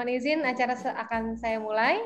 [0.00, 2.00] Mohon izin acara akan saya mulai.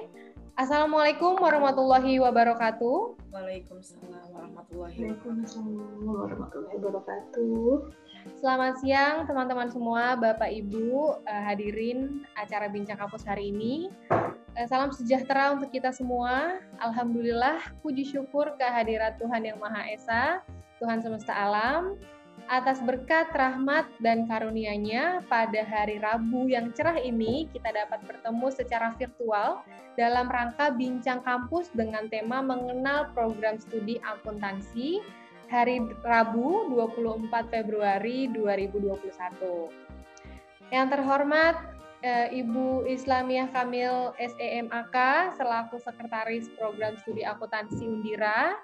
[0.59, 3.19] Assalamualaikum warahmatullahi wabarakatuh.
[3.31, 5.15] Waalaikumsalam warahmatullahi
[6.75, 7.91] wabarakatuh.
[8.39, 13.91] Selamat siang teman-teman semua, Bapak Ibu uh, hadirin acara Bincang Kampus hari ini.
[14.11, 16.63] Uh, salam sejahtera untuk kita semua.
[16.83, 20.23] Alhamdulillah, puji syukur kehadirat Tuhan Yang Maha Esa,
[20.83, 21.99] Tuhan semesta alam,
[22.51, 28.93] atas berkat rahmat dan karunia-Nya pada hari Rabu yang cerah ini kita dapat bertemu secara
[28.99, 29.65] virtual
[29.95, 35.01] dalam rangka bincang kampus dengan tema mengenal program studi akuntansi
[35.49, 39.71] hari Rabu 24 Februari 2021.
[40.75, 41.74] Yang terhormat
[42.05, 44.97] Ibu Islamiah Kamil SEMAK
[45.41, 48.61] selaku Sekretaris Program Studi Akuntansi Undira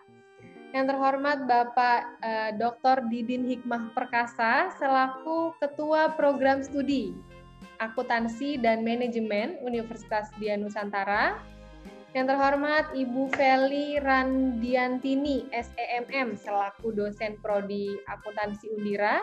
[0.71, 3.09] yang terhormat Bapak eh, Dr.
[3.11, 7.17] Didin Hikmah Perkasa selaku Ketua Program Studi
[7.81, 11.41] Akuntansi dan Manajemen Universitas Dian Nusantara.
[12.11, 19.23] Yang terhormat Ibu Feli Randiantini SEMM selaku dosen prodi Akuntansi Undira.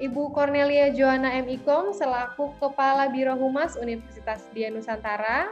[0.00, 1.44] Ibu Cornelia Joanna M.
[1.52, 5.44] Ikom selaku Kepala Biro Humas Universitas Dian Nusantara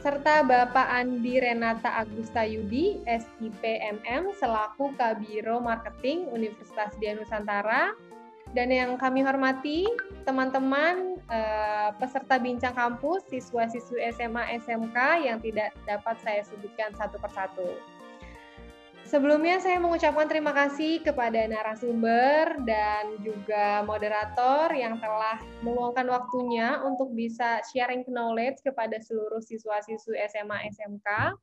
[0.00, 7.92] serta Bapak Andi Renata Agusta Yudi, SIPMM, selaku Kabiro Marketing Universitas Dian Nusantara.
[8.56, 9.84] Dan yang kami hormati,
[10.24, 17.68] teman-teman eh, peserta bincang kampus, siswa-siswi SMA SMK yang tidak dapat saya sebutkan satu persatu.
[19.12, 27.12] Sebelumnya saya mengucapkan terima kasih kepada narasumber dan juga moderator yang telah meluangkan waktunya untuk
[27.12, 31.36] bisa sharing knowledge kepada seluruh siswa-siswi SMA SMK.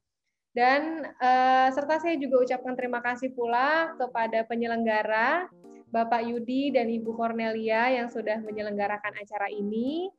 [0.50, 5.46] Dan uh, serta saya juga ucapkan terima kasih pula kepada penyelenggara
[5.94, 10.10] Bapak Yudi dan Ibu Cornelia yang sudah menyelenggarakan acara ini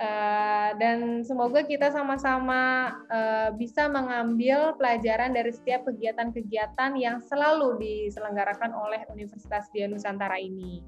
[0.00, 8.72] Uh, dan semoga kita sama-sama uh, bisa mengambil pelajaran dari setiap kegiatan-kegiatan yang selalu diselenggarakan
[8.72, 10.80] oleh Universitas Dian Nusantara ini.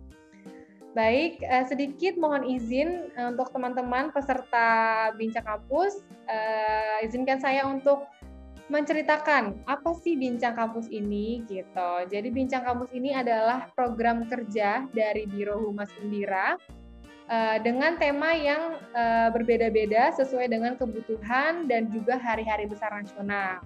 [0.96, 8.08] Baik, uh, sedikit mohon izin untuk teman-teman peserta Bincang Kampus, uh, izinkan saya untuk
[8.72, 11.90] menceritakan apa sih Bincang Kampus ini gitu.
[12.08, 16.56] Jadi Bincang Kampus ini adalah program kerja dari Biro Humas Undira
[17.28, 23.62] uh, dengan tema yang uh, berbeda-beda sesuai dengan kebutuhan dan juga hari-hari besar nasional.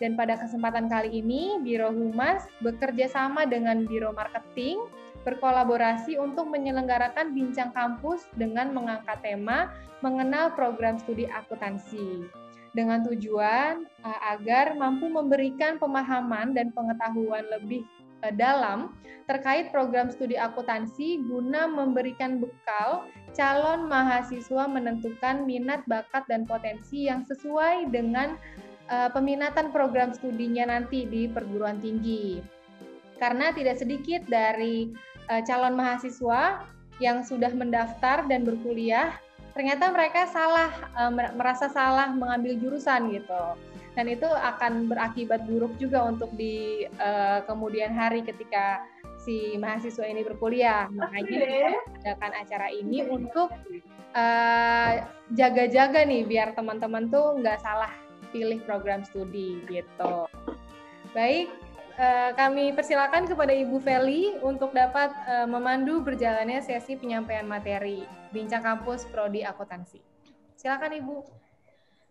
[0.00, 4.80] Dan pada kesempatan kali ini, Biro Humas bekerja sama dengan Biro Marketing
[5.28, 9.68] berkolaborasi untuk menyelenggarakan bincang kampus dengan mengangkat tema
[10.00, 12.24] mengenal program studi akuntansi
[12.72, 17.99] dengan tujuan uh, agar mampu memberikan pemahaman dan pengetahuan lebih Eh,
[18.36, 18.92] dalam
[19.30, 27.22] terkait program studi akuntansi guna memberikan bekal calon mahasiswa menentukan minat, bakat, dan potensi yang
[27.22, 28.34] sesuai dengan
[28.90, 32.42] uh, peminatan program studinya nanti di perguruan tinggi.
[33.22, 34.90] Karena tidak sedikit dari
[35.30, 36.66] uh, calon mahasiswa
[36.98, 39.14] yang sudah mendaftar dan berkuliah,
[39.54, 43.69] ternyata mereka salah, uh, merasa salah mengambil jurusan gitu
[44.00, 48.80] dan itu akan berakibat buruk juga untuk di uh, kemudian hari ketika
[49.20, 50.88] si mahasiswa ini berkuliah.
[50.88, 53.52] Makanya adakan acara ini untuk
[54.16, 55.04] eh,
[55.36, 57.92] jaga-jaga uh, nih biar teman-teman tuh nggak salah
[58.32, 60.24] pilih program studi gitu.
[61.12, 61.52] Baik,
[62.00, 68.64] uh, kami persilakan kepada Ibu Feli untuk dapat uh, memandu berjalannya sesi penyampaian materi Bincang
[68.64, 70.00] Kampus Prodi Akuntansi.
[70.56, 71.39] Silakan Ibu.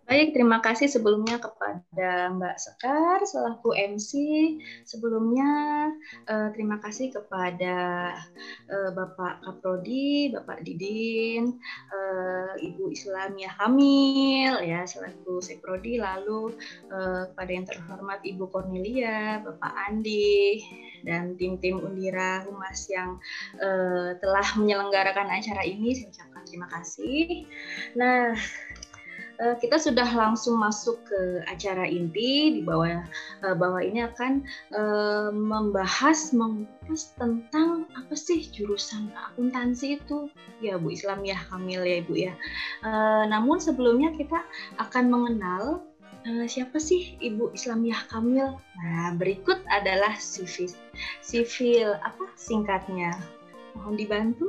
[0.10, 4.12] Baik, terima kasih sebelumnya kepada Mbak Sekar selaku MC.
[4.82, 5.52] Sebelumnya
[6.26, 7.78] eh, terima kasih kepada
[8.66, 11.54] eh, Bapak Kaprodi, Bapak Didin,
[11.94, 16.58] eh, Ibu Islamia Hamil ya selaku Sekrodi, lalu
[16.90, 20.58] eh, kepada yang terhormat Ibu Cornelia, Bapak Andi
[21.06, 23.22] dan tim-tim Undira Humas yang
[23.62, 25.94] eh, telah menyelenggarakan acara ini.
[25.94, 27.46] Saya ucapkan terima kasih.
[27.94, 28.34] Nah,
[29.40, 33.00] kita sudah langsung masuk ke acara inti di bawah
[33.48, 34.44] uh, bawah ini akan
[34.76, 40.28] uh, membahas mengupas tentang apa sih jurusan akuntansi itu
[40.60, 42.34] ya Bu Islam ya Hamil ya Ibu ya.
[43.32, 44.44] Namun sebelumnya kita
[44.76, 45.88] akan mengenal
[46.52, 48.60] siapa sih Ibu Islamiyah Kamil?
[48.60, 50.68] Nah, berikut adalah sivil,
[51.24, 53.16] sivil apa singkatnya?
[53.78, 54.46] Mohon dibantu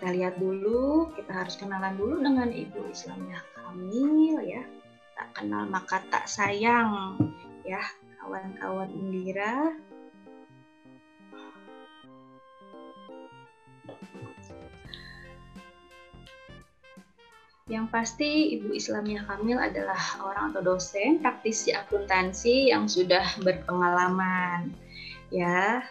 [0.00, 4.64] kita lihat dulu, kita harus kenalan dulu dengan Ibu Islamiyah Kamil ya.
[5.12, 7.20] Tak kenal maka tak sayang
[7.68, 7.84] ya
[8.16, 9.76] kawan-kawan Undira
[17.68, 24.72] Yang pasti Ibu Islamia Kamil adalah orang atau dosen praktisi akuntansi yang sudah berpengalaman.
[25.28, 25.84] Ya.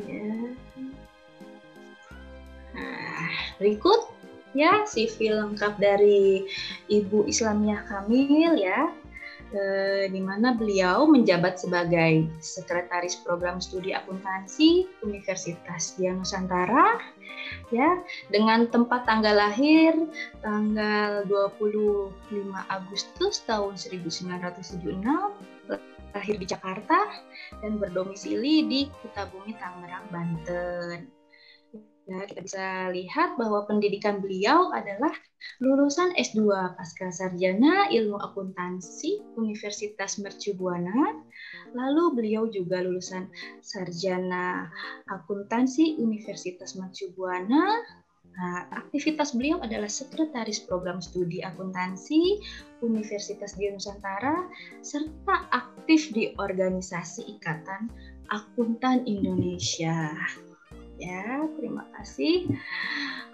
[0.00, 0.56] Ya.
[2.72, 3.28] Nah,
[3.60, 4.00] berikut
[4.56, 6.48] ya CV lengkap dari
[6.88, 8.88] Ibu Islamia Kamil ya
[9.52, 16.96] eh, di mana beliau menjabat sebagai sekretaris program studi akuntansi Universitas Dia Nusantara
[17.68, 18.00] ya
[18.32, 19.92] dengan tempat tanggal lahir
[20.40, 22.12] tanggal 25
[22.68, 25.51] Agustus tahun 1976
[26.12, 26.98] lahir di Jakarta
[27.60, 31.22] dan berdomisili di Kutabumi Tangerang Banten.
[32.02, 35.14] Ya, kita bisa lihat bahwa pendidikan beliau adalah
[35.62, 41.22] lulusan S2 Pasca Sarjana Ilmu Akuntansi Universitas Mercubuana.
[41.78, 43.30] Lalu beliau juga lulusan
[43.62, 44.66] Sarjana
[45.14, 47.80] Akuntansi Universitas Mercubuana.
[48.32, 52.40] Nah, aktivitas beliau adalah sekretaris program studi akuntansi
[52.80, 54.48] Universitas di Nusantara
[54.80, 57.92] serta aktif di organisasi Ikatan
[58.32, 60.16] Akuntan Indonesia
[61.00, 61.44] ya.
[61.56, 62.50] Terima kasih.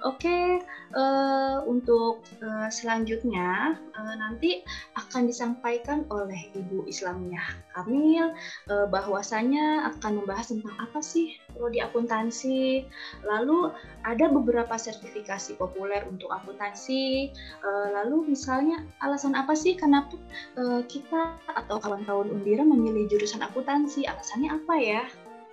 [0.06, 0.62] Oke,
[0.94, 4.62] uh, untuk uh, selanjutnya uh, nanti
[4.94, 8.30] akan disampaikan oleh Ibu Islamiyah Kamil
[8.70, 12.86] uh, bahwasanya akan membahas tentang apa sih prodi akuntansi.
[13.26, 13.74] Lalu
[14.06, 17.34] ada beberapa sertifikasi populer untuk akuntansi.
[17.66, 20.14] Uh, lalu misalnya alasan apa sih kenapa
[20.54, 24.06] uh, kita atau kawan-kawan Undira memilih jurusan akuntansi?
[24.06, 25.02] Alasannya apa ya?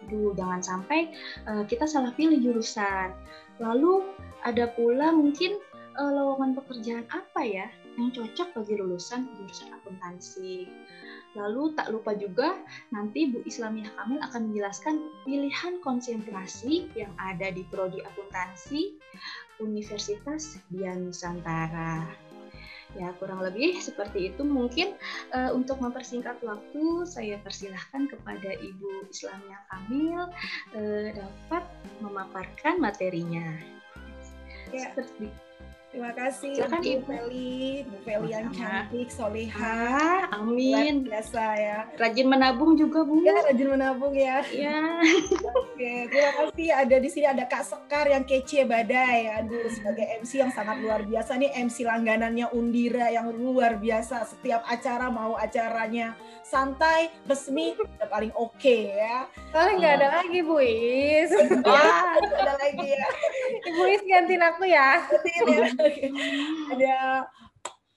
[0.03, 1.15] Aduh, jangan sampai
[1.47, 3.15] uh, kita salah pilih jurusan.
[3.63, 4.03] Lalu
[4.43, 5.55] ada pula mungkin
[5.95, 10.67] uh, lowongan pekerjaan apa ya yang cocok bagi lulusan jurusan akuntansi.
[11.35, 12.55] Lalu tak lupa juga
[12.95, 14.95] nanti Bu Islamiyah Kamil akan menjelaskan
[15.27, 18.95] pilihan konsentrasi yang ada di prodi akuntansi
[19.59, 22.07] Universitas Dian Nusantara.
[22.95, 24.41] Ya, kurang lebih seperti itu.
[24.47, 24.95] Mungkin
[25.35, 30.31] uh, untuk mempersingkat waktu, saya persilahkan kepada Ibu Islamia Kamil
[30.75, 31.63] uh, dapat
[31.99, 33.43] memaparkan materinya.
[34.71, 34.91] Ya.
[34.91, 35.27] Seperti
[35.95, 39.79] Terima kasih Silakan, Bu Feli, Bu Feli yang cantik, soleha.
[39.95, 41.07] Ah, amin.
[41.07, 41.79] Luar biasa ya.
[41.95, 43.23] Rajin menabung juga Bu.
[43.23, 44.43] Ya, rajin menabung ya.
[44.51, 44.99] Ya.
[45.55, 46.67] Oke, terima kasih.
[46.75, 49.39] Ada di sini ada Kak Sekar yang kece badai.
[49.39, 54.27] Aduh, sebagai MC yang sangat luar biasa nih MC langganannya Undira yang luar biasa.
[54.27, 59.31] Setiap acara mau acaranya santai, resmi, udah paling oke okay, ya.
[59.55, 61.31] Soalnya nggak ada lagi Bu Is.
[61.63, 63.07] Wah, ada lagi ya.
[63.71, 65.07] Ibu Is gantiin aku ya.
[65.07, 65.84] Gantiin ya.
[66.73, 67.25] Ada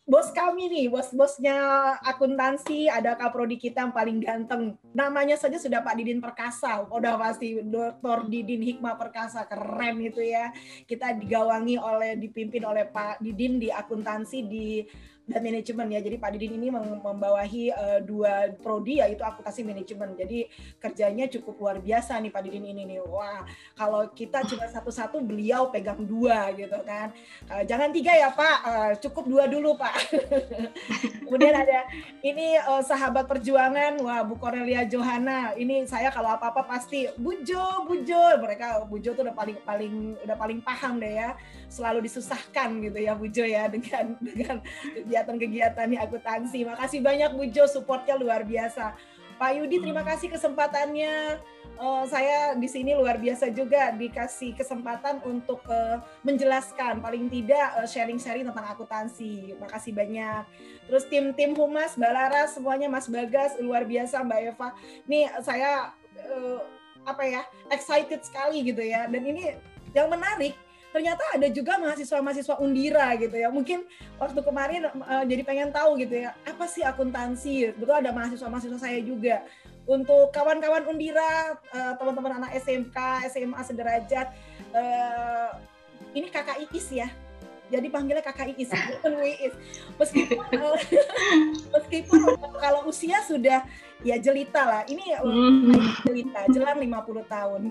[0.08, 1.61] bos kami nih, bos-bosnya
[2.00, 4.81] akuntansi, ada kaprodi kita yang paling ganteng.
[4.96, 8.25] Namanya saja sudah Pak Didin Perkasa, udah pasti Dr.
[8.32, 10.49] Didin Hikmah Perkasa, keren itu ya.
[10.88, 14.81] Kita digawangi oleh, dipimpin oleh Pak Didin di akuntansi di
[15.28, 16.00] dan manajemen ya.
[16.00, 20.16] Jadi Pak Didin ini membawahi uh, dua prodi yaitu akuntansi manajemen.
[20.16, 20.48] Jadi
[20.80, 23.04] kerjanya cukup luar biasa nih Pak Didin ini nih.
[23.04, 23.44] Wah,
[23.76, 27.12] kalau kita cuma satu-satu beliau pegang dua gitu kan.
[27.46, 29.94] Uh, jangan tiga ya Pak, uh, cukup dua dulu Pak.
[31.28, 31.85] Kemudian ada
[32.25, 35.52] ini uh, sahabat perjuangan, wah Bu Cornelia Johanna.
[35.52, 38.40] Ini saya kalau apa-apa pasti Bujo, Bujo.
[38.40, 39.94] Mereka Bujo tuh udah paling paling
[40.25, 41.37] udah paling paham deh ya.
[41.68, 44.56] Selalu disusahkan gitu ya Bujo ya dengan dengan
[45.18, 46.58] kegiatan-kegiatan di akuntansi.
[46.62, 48.94] Makasih banyak Bu Jo, supportnya luar biasa.
[49.38, 50.10] Pak Yudi, terima hmm.
[50.14, 51.38] kasih kesempatannya.
[51.78, 57.87] Uh, saya di sini luar biasa juga dikasih kesempatan untuk uh, menjelaskan, paling tidak uh,
[57.87, 59.54] sharing-sharing tentang akuntansi.
[59.62, 60.42] Makasih banyak.
[60.90, 64.68] Terus tim-tim humas, Mbak Lara, semuanya Mas Bagas, luar biasa Mbak Eva.
[65.06, 66.58] Nih saya uh,
[67.06, 69.06] apa ya excited sekali gitu ya.
[69.06, 69.54] Dan ini
[69.94, 70.58] yang menarik
[70.88, 73.49] ternyata ada juga mahasiswa-mahasiswa Undira gitu ya.
[73.52, 73.85] Mungkin
[74.16, 77.76] waktu kemarin uh, jadi pengen tahu gitu ya, apa sih akuntansi?
[77.76, 79.45] Betul ada mahasiswa-mahasiswa saya juga.
[79.88, 82.97] Untuk kawan-kawan Undira, uh, teman-teman anak SMK,
[83.33, 84.26] SMA sederajat,
[84.76, 85.57] uh,
[86.12, 87.09] ini kakak Iis ya.
[87.68, 89.54] Jadi panggilnya kakak Iis, bukan Wiis.
[90.00, 90.76] Meskipun uh,
[91.76, 92.21] meskipun
[92.61, 93.64] kalau usia sudah
[94.07, 94.83] ya jelita lah.
[94.87, 96.07] Ini mm.
[96.07, 97.62] jelita, jelang 50 tahun.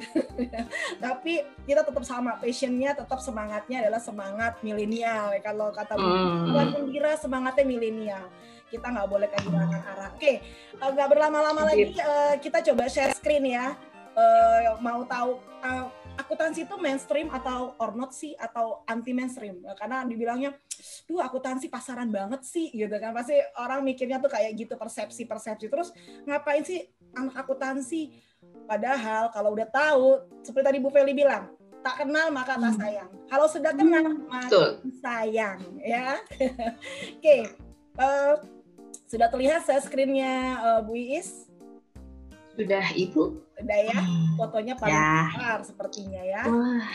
[1.03, 5.31] Tapi kita tetap sama, passionnya tetap semangatnya adalah semangat milenial.
[5.39, 6.51] Kalau kata mm.
[6.51, 8.25] Tuan Pembira semangatnya milenial.
[8.67, 10.09] Kita nggak boleh kehilangan arah.
[10.11, 10.43] Oke,
[10.75, 13.79] nggak berlama-lama lagi uh, kita coba share screen ya.
[14.17, 20.01] Uh, mau tahu uh, akuntansi itu mainstream atau or not sih atau anti mainstream karena
[20.03, 20.57] dibilangnya
[21.05, 23.13] duh akuntansi pasaran banget sih gitu kan.
[23.13, 25.69] Pasti orang mikirnya tuh kayak gitu persepsi persepsi.
[25.69, 25.93] Terus
[26.25, 26.83] ngapain sih
[27.13, 28.17] anak akuntansi?
[28.67, 30.07] Padahal kalau udah tahu
[30.43, 31.53] seperti tadi Bu Feli bilang
[31.85, 32.79] tak kenal maka tak hmm.
[32.81, 33.11] sayang.
[33.31, 36.17] Kalau sudah kenal hmm, maka sayang ya.
[36.19, 37.41] Oke okay.
[37.95, 38.33] uh, eh,
[39.07, 41.46] sudah terlihat saya screennya uh, Bu Iis
[42.57, 44.37] sudah Ibu Udah ya, hmm.
[44.37, 45.33] fotonya paling ya.
[45.33, 46.41] besar sepertinya ya.
[46.45, 46.85] Wah,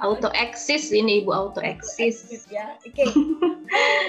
[0.00, 2.24] auto eksis ini Ibu auto eksis.
[2.48, 2.80] ya.
[2.80, 3.04] Oke.
[3.04, 3.08] Okay.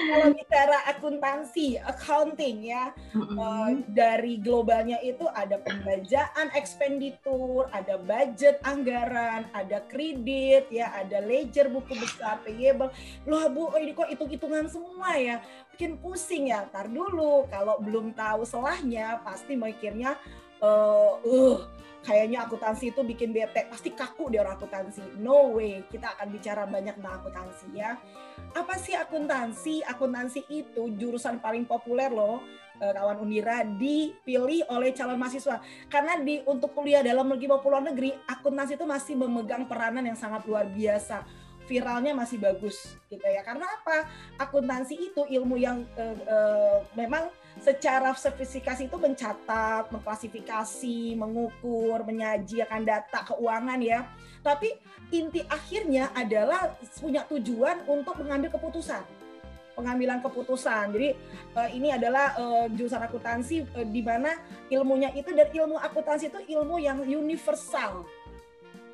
[0.08, 3.36] Kalau bicara akuntansi, accounting ya, mm-hmm.
[3.36, 11.68] uh, dari globalnya itu ada pembajakan expenditure, ada budget anggaran, ada kredit ya, ada ledger
[11.68, 12.88] buku besar payable.
[13.28, 15.44] Loh Bu, oh ini kok hitung-hitungan semua ya.
[15.76, 16.64] Bikin pusing ya.
[16.72, 20.16] Tar dulu, kalau belum tahu selahnya pasti mikirnya
[20.60, 21.58] uh, uh
[22.00, 23.68] kayaknya akuntansi itu bikin bete.
[23.68, 25.20] Pasti kaku di orang akuntansi.
[25.20, 25.84] No way.
[25.88, 27.96] Kita akan bicara banyak tentang akuntansi ya.
[28.56, 29.84] Apa sih akuntansi?
[29.84, 32.40] Akuntansi itu jurusan paling populer loh
[32.80, 35.60] eh, kawan Undira dipilih oleh calon mahasiswa.
[35.92, 40.16] Karena di untuk kuliah dalam negeri maupun luar negeri akuntansi itu masih memegang peranan yang
[40.16, 44.10] sangat luar biasa viralnya masih bagus gitu ya karena apa
[44.42, 47.30] akuntansi itu ilmu yang uh, uh, memang
[47.62, 54.06] secara sertifikasi itu mencatat, mengklasifikasi, mengukur, menyajikan data keuangan ya.
[54.40, 54.74] Tapi
[55.12, 59.02] inti akhirnya adalah punya tujuan untuk mengambil keputusan.
[59.76, 60.94] Pengambilan keputusan.
[60.94, 61.08] Jadi
[61.52, 62.32] uh, ini adalah
[62.72, 64.34] jurusan akuntansi di mana
[64.72, 68.08] ilmunya itu dan ilmu akuntansi itu ilmu yang universal.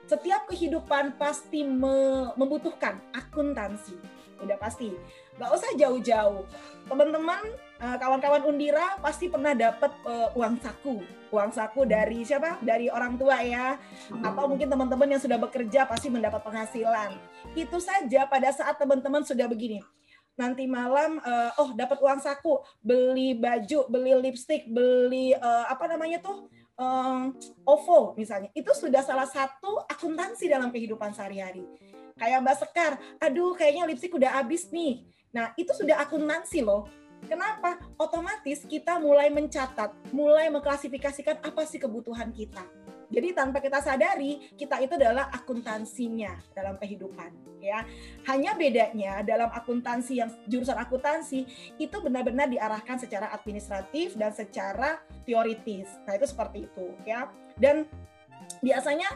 [0.06, 3.98] Setiap kehidupan pasti me membutuhkan akuntansi.
[4.40, 4.94] Udah pasti.
[5.36, 6.46] Gak usah jauh-jauh.
[6.86, 7.42] Teman-teman
[7.76, 12.56] Eh, kawan-kawan Undira pasti pernah dapat uh, uang saku, uang saku dari siapa?
[12.64, 13.76] Dari orang tua ya,
[14.24, 17.12] atau mungkin teman-teman yang sudah bekerja pasti mendapat penghasilan.
[17.52, 19.84] Itu saja pada saat teman-teman sudah begini.
[20.40, 26.24] Nanti malam, uh, oh dapat uang saku, beli baju, beli lipstick, beli uh, apa namanya
[26.24, 26.48] tuh?
[26.76, 27.32] Um,
[27.64, 28.52] OVO misalnya.
[28.52, 31.64] Itu sudah salah satu akuntansi dalam kehidupan sehari-hari.
[32.20, 35.08] Kayak Mbak Sekar, aduh kayaknya lipstick udah habis nih.
[35.32, 36.88] Nah, itu sudah akuntansi loh
[37.24, 37.80] Kenapa?
[37.96, 42.60] Otomatis kita mulai mencatat, mulai mengklasifikasikan apa sih kebutuhan kita.
[43.06, 47.30] Jadi tanpa kita sadari, kita itu adalah akuntansinya dalam kehidupan,
[47.62, 47.86] ya.
[48.26, 51.46] Hanya bedanya dalam akuntansi yang jurusan akuntansi
[51.78, 55.86] itu benar-benar diarahkan secara administratif dan secara teoritis.
[56.02, 57.30] Nah, itu seperti itu, ya.
[57.54, 57.86] Dan
[58.60, 59.06] biasanya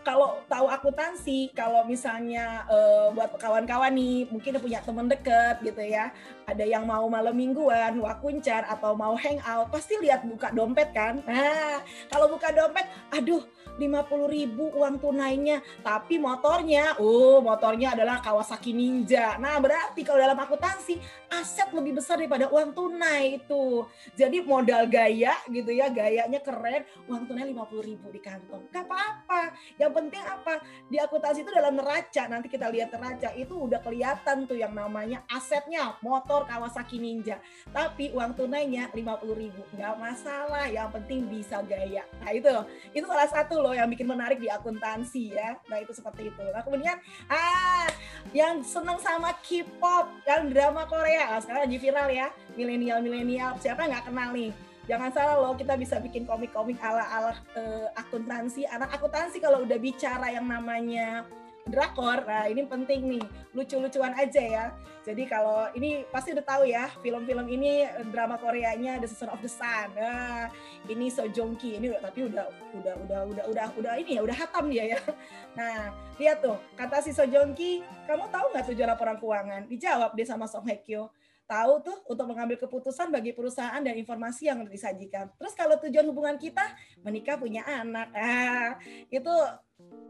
[0.00, 6.08] kalau tahu akuntansi, kalau misalnya uh, buat kawan-kawan nih, mungkin punya teman deket gitu ya,
[6.48, 11.20] ada yang mau malam mingguan, wakuncar atau mau hangout, pasti lihat buka dompet kan.
[11.28, 13.44] Nah, kalau buka dompet, aduh
[13.80, 19.40] 50 ribu uang tunainya, tapi motornya, oh motornya adalah Kawasaki Ninja.
[19.40, 23.86] Nah berarti kalau dalam akuntansi aset lebih besar daripada uang tunai itu.
[24.18, 28.68] Jadi modal gaya gitu ya, gayanya keren, uang tunai 50 ribu di kantong.
[28.68, 30.60] Gak apa-apa, yang penting apa?
[30.90, 35.24] Di akuntansi itu dalam neraca, nanti kita lihat neraca itu udah kelihatan tuh yang namanya
[35.30, 37.38] asetnya motor Kawasaki Ninja.
[37.70, 42.02] Tapi uang tunainya 50 ribu, nggak masalah, yang penting bisa gaya.
[42.20, 42.50] Nah itu,
[42.92, 45.54] itu salah satu loh loh yang bikin menarik di akuntansi ya.
[45.70, 46.42] Nah itu seperti itu.
[46.42, 46.98] Nah kemudian
[47.30, 47.86] ah
[48.34, 53.54] yang seneng sama K-pop, yang drama Korea, nah, sekarang lagi viral ya, milenial milenial.
[53.62, 54.50] Siapa nggak kenal nih?
[54.90, 58.66] Jangan salah loh, kita bisa bikin komik-komik ala-ala uh, akuntansi.
[58.66, 61.22] Anak akuntansi kalau udah bicara yang namanya
[61.68, 62.24] drakor.
[62.24, 64.64] Nah, ini penting nih, lucu-lucuan aja ya.
[65.00, 69.40] Jadi kalau ini pasti udah tahu ya, film-film ini eh, drama Koreanya The Season of
[69.40, 69.92] the Sun.
[69.96, 70.52] Nah,
[70.88, 72.44] ini So Joong Ki ini tapi udah
[72.76, 75.00] udah udah udah udah udah ini ya, udah hatam dia ya.
[75.50, 79.66] Nah, lihat tuh, kata si So Joong Ki, kamu tahu nggak tujuan laporan keuangan?
[79.66, 81.10] Dijawab dia sama Song Hye Kyo
[81.50, 85.26] tahu tuh untuk mengambil keputusan bagi perusahaan dan informasi yang disajikan.
[85.34, 86.62] Terus kalau tujuan hubungan kita
[87.02, 88.78] menikah punya anak, ah,
[89.10, 89.34] itu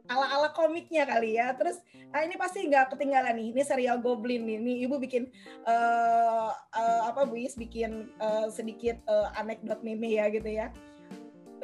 [0.04, 1.56] ala-ala komiknya kali ya.
[1.56, 1.80] Terus
[2.12, 3.56] ah, ini pasti nggak ketinggalan nih.
[3.56, 4.60] Ini serial Goblin nih.
[4.60, 5.32] Nih ibu bikin
[5.64, 10.68] uh, uh, apa Bu Is bikin uh, sedikit uh, anekdot meme ya gitu ya.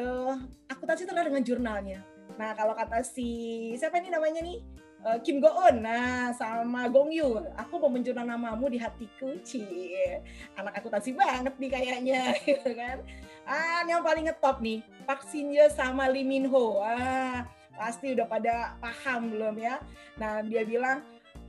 [0.01, 0.41] Uh,
[0.73, 2.01] akuntansi itu dengan jurnalnya.
[2.41, 4.65] Nah kalau kata si siapa ini namanya nih
[5.07, 10.19] uh, Kim Go Eun, nah sama Gong Yu, aku mau menjurnal namamu di hatiku, cie,
[10.59, 13.07] anak akuntansi banget nih kayaknya, gitu kan.
[13.47, 17.47] Ah, yang paling ngetop nih, Park Shin Ye sama Lee Min Ho, ah
[17.77, 19.77] pasti udah pada paham belum ya.
[20.17, 21.05] Nah dia bilang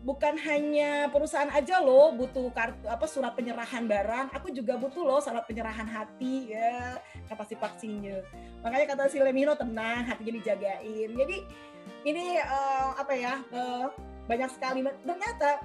[0.05, 5.19] bukan hanya perusahaan aja loh butuh kartu apa surat penyerahan barang, aku juga butuh loh
[5.21, 8.21] surat penyerahan hati ya kata si vaksinnya.
[8.61, 11.09] Makanya kata si Lemino tenang, hatinya dijagain.
[11.13, 11.37] Jadi
[12.05, 13.91] ini uh, apa ya uh,
[14.27, 15.63] banyak sekali ternyata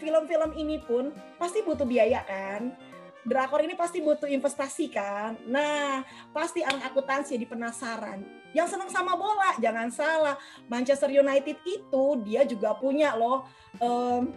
[0.00, 2.74] film-film ini pun pasti butuh biaya kan
[3.22, 5.38] drakor ini pasti butuh investasi kan.
[5.46, 6.02] Nah,
[6.34, 8.22] pasti anak akuntansi jadi penasaran.
[8.52, 10.36] Yang senang sama bola, jangan salah.
[10.68, 13.48] Manchester United itu dia juga punya loh
[13.80, 14.28] um,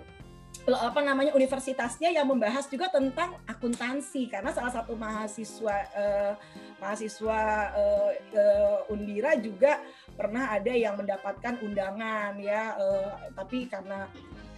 [0.64, 4.32] apa namanya universitasnya yang membahas juga tentang akuntansi.
[4.32, 6.34] Karena salah satu mahasiswa uh,
[6.80, 7.40] mahasiswa
[7.76, 9.82] uh, uh, Undira juga
[10.16, 12.78] pernah ada yang mendapatkan undangan ya.
[12.80, 14.08] Uh, tapi karena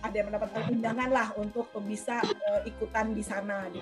[0.01, 3.81] ada yang mendapatkan undangan lah untuk bisa uh, ikutan di sana di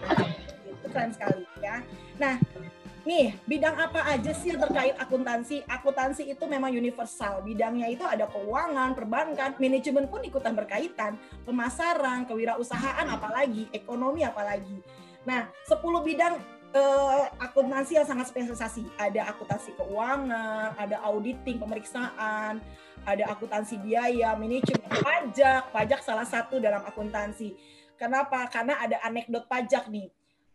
[0.66, 1.84] itu keren sekali ya.
[2.22, 2.40] Nah,
[3.06, 5.62] nih bidang apa aja sih yang terkait akuntansi?
[5.70, 7.46] Akuntansi itu memang universal.
[7.46, 14.82] Bidangnya itu ada keuangan, perbankan, manajemen pun ikutan berkaitan, pemasaran, kewirausahaan apalagi, ekonomi apalagi.
[15.26, 16.38] Nah, 10 bidang
[16.76, 18.84] uh, akuntansi yang sangat spesialisasi.
[19.00, 22.60] Ada akuntansi keuangan, ada auditing, pemeriksaan,
[23.06, 27.56] ada akuntansi biaya, manajemen pajak, pajak salah satu dalam akuntansi.
[27.96, 28.44] Kenapa?
[28.52, 30.12] Karena ada anekdot pajak nih.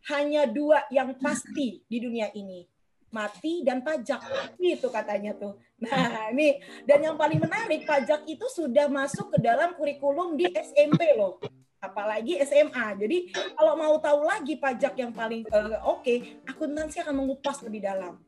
[0.08, 2.64] Hanya dua yang pasti di dunia ini.
[3.10, 4.22] Mati dan pajak.
[4.56, 5.58] Itu katanya tuh.
[5.82, 11.16] Nah, ini dan yang paling menarik pajak itu sudah masuk ke dalam kurikulum di SMP
[11.18, 11.42] loh
[11.80, 12.86] apalagi SMA.
[13.00, 17.80] Jadi kalau mau tahu lagi pajak yang paling uh, oke, okay, akuntansi akan mengupas lebih
[17.80, 18.20] dalam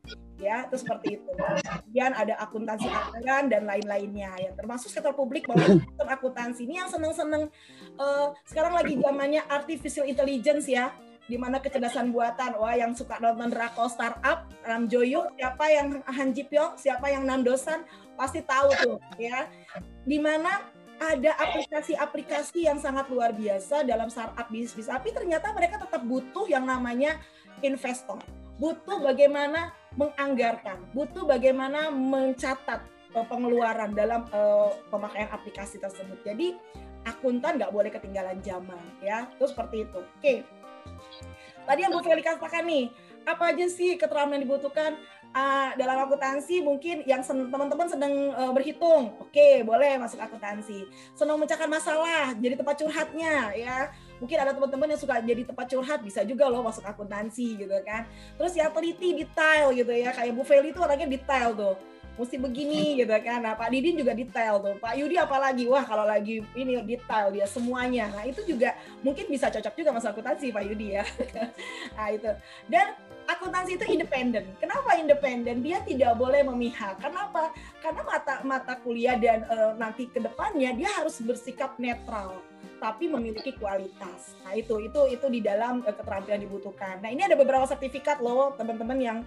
[0.43, 6.09] ya itu seperti itu kemudian ada akuntansi anggaran dan lain-lainnya ya termasuk sektor publik sektor
[6.11, 7.47] akuntansi ini yang seneng-seneng
[7.95, 10.91] uh, sekarang lagi zamannya artificial intelligence ya
[11.33, 16.37] di mana kecerdasan buatan wah yang suka nonton drakor startup Ram Joyo siapa yang Han
[16.37, 17.89] Ji Pyong siapa yang Nandosan
[18.21, 19.49] pasti tahu tuh ya
[20.05, 20.61] di mana
[21.01, 26.69] ada aplikasi-aplikasi yang sangat luar biasa dalam startup bisnis tapi ternyata mereka tetap butuh yang
[26.69, 27.17] namanya
[27.65, 28.21] investor
[28.63, 32.81] butuh bagaimana menganggarkan, butuh bagaimana mencatat
[33.19, 36.23] uh, pengeluaran dalam uh, pemakaian aplikasi tersebut.
[36.23, 36.57] Jadi
[37.03, 39.27] akuntan nggak boleh ketinggalan zaman ya.
[39.35, 39.99] Itu seperti itu.
[39.99, 40.47] Oke.
[41.63, 42.91] Tadi yang Bu Feli katakan nih,
[43.23, 44.99] apa aja sih keterampilan yang dibutuhkan?
[45.33, 50.85] Uh, dalam akuntansi mungkin yang teman-teman sedang uh, berhitung, oke boleh masuk akuntansi.
[51.17, 53.89] Senang memecahkan masalah, jadi tempat curhatnya ya.
[54.21, 58.05] Mungkin ada teman-teman yang suka jadi tempat curhat bisa juga loh masuk akuntansi gitu kan.
[58.37, 60.13] Terus yang teliti detail gitu ya.
[60.13, 61.81] Kayak Bu Feli itu orangnya detail tuh
[62.17, 66.05] mesti begini gitu kan nah Pak Didin juga detail tuh Pak Yudi apalagi wah kalau
[66.05, 70.65] lagi ini detail dia semuanya nah itu juga mungkin bisa cocok juga masuk akuntansi Pak
[70.69, 71.05] Yudi ya
[71.97, 72.31] nah itu
[72.69, 72.97] dan
[73.29, 74.45] akuntansi itu independen.
[74.59, 75.63] Kenapa independen?
[75.63, 76.99] Dia tidak boleh memihak.
[76.99, 77.55] Kenapa?
[77.79, 82.43] Karena mata mata kuliah dan e, nanti ke depannya dia harus bersikap netral
[82.83, 84.35] tapi memiliki kualitas.
[84.43, 86.99] Nah, itu itu itu di dalam uh, keterampilan dibutuhkan.
[86.99, 89.19] Nah, ini ada beberapa sertifikat loh, teman-teman yang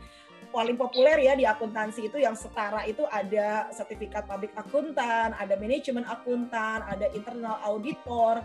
[0.56, 6.08] paling populer ya di akuntansi itu yang setara itu ada sertifikat public akuntan, ada manajemen
[6.08, 8.40] akuntan, ada internal auditor,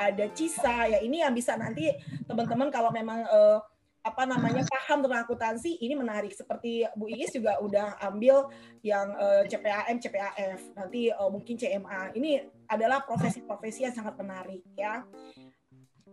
[0.00, 0.96] ada CISA.
[0.96, 1.92] Ya, ini yang bisa nanti
[2.24, 3.60] teman-teman kalau memang uh,
[4.00, 6.32] apa namanya paham tentang akuntansi ini menarik.
[6.32, 8.48] Seperti Bu Iis juga udah ambil
[8.80, 12.40] yang uh, CPAM CPAF nanti uh, mungkin CMA ini
[12.72, 15.04] adalah profesi-profesi yang sangat menarik ya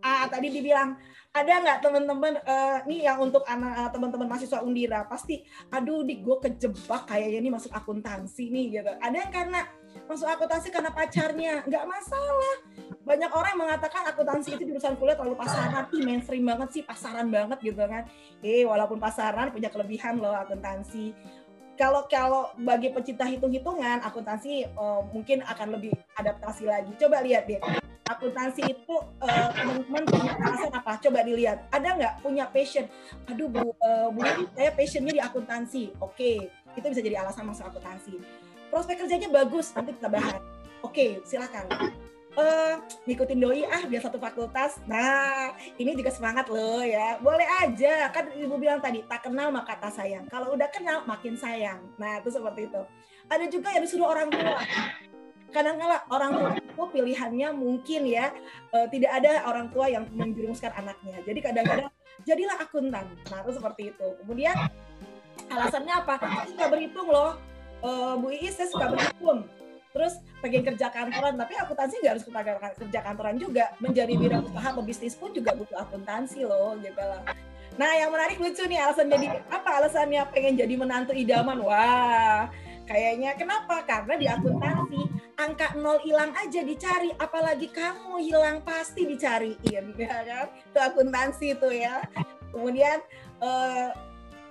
[0.02, 0.94] Ah tadi dibilang
[1.28, 5.04] ada nggak teman-teman uh, nih yang untuk anak uh, teman-teman mahasiswa Undira?
[5.06, 8.92] Pasti aduh di gue kejebak kayaknya nih masuk akuntansi nih gitu.
[8.98, 9.60] Ada yang karena
[10.08, 11.62] masuk akuntansi karena pacarnya?
[11.66, 12.54] Nggak masalah.
[13.04, 15.84] Banyak orang yang mengatakan akuntansi itu jurusan kuliah terlalu pasaran.
[15.94, 18.06] Ih mainstream banget sih pasaran banget gitu kan.
[18.40, 21.12] Eh walaupun pasaran punya kelebihan loh akuntansi.
[21.78, 26.90] Kalau kalau bagi pecinta hitung-hitungan akuntansi uh, mungkin akan lebih adaptasi lagi.
[26.98, 27.62] Coba lihat deh
[28.08, 32.88] akuntansi itu uh, teman-teman punya alasan apa coba dilihat ada nggak punya passion
[33.28, 34.24] aduh bu uh, bu
[34.56, 36.48] saya passionnya di akuntansi oke okay.
[36.74, 38.16] itu bisa jadi alasan masuk akuntansi
[38.72, 40.40] prospek kerjanya bagus nanti kita bahas
[40.80, 41.68] oke okay, silakan
[42.38, 44.78] uh, ngikutin doi ah biar satu fakultas.
[44.86, 47.18] Nah, ini juga semangat loh ya.
[47.18, 48.08] Boleh aja.
[48.14, 50.30] Kan Ibu bilang tadi, tak kenal maka tak sayang.
[50.30, 51.82] Kalau udah kenal makin sayang.
[51.98, 52.82] Nah, itu seperti itu.
[53.28, 54.58] Ada juga yang disuruh orang tua.
[55.48, 58.30] Kadang-kala orang tua itu pilihannya mungkin ya
[58.76, 61.24] uh, tidak ada orang tua yang menjerumuskan anaknya.
[61.24, 61.88] Jadi kadang-kadang
[62.28, 63.06] jadilah akuntan.
[63.32, 64.08] Nah, seperti itu.
[64.24, 64.56] Kemudian
[65.48, 66.14] alasannya apa?
[66.52, 67.40] Suka berhitung loh.
[67.78, 69.46] Uh, Bu Iis, saya suka berhitung
[69.98, 72.24] terus pengen kerja kantoran tapi akuntansi nggak harus
[72.76, 77.24] kerja kantoran juga menjadi wirausaha pebisnis pun juga butuh akuntansi loh gitu lah
[77.74, 82.46] nah yang menarik lucu nih alasan jadi apa alasannya pengen jadi menantu idaman wah
[82.88, 85.00] kayaknya kenapa karena di akuntansi
[85.38, 90.48] angka nol hilang aja dicari, apalagi kamu hilang pasti dicariin, ya kan?
[90.50, 92.02] Itu akuntansi itu ya.
[92.50, 92.98] Kemudian
[93.38, 93.94] uh,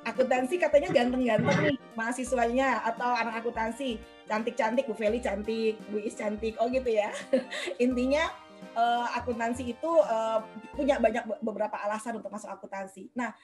[0.07, 6.55] akuntansi katanya ganteng-ganteng nih mahasiswanya atau anak akuntansi cantik-cantik Bu Feli cantik Bu Is cantik
[6.63, 7.11] oh gitu ya
[7.83, 8.31] intinya
[8.71, 10.39] uh, akuntansi itu uh,
[10.71, 13.35] punya banyak beberapa alasan untuk masuk akuntansi nah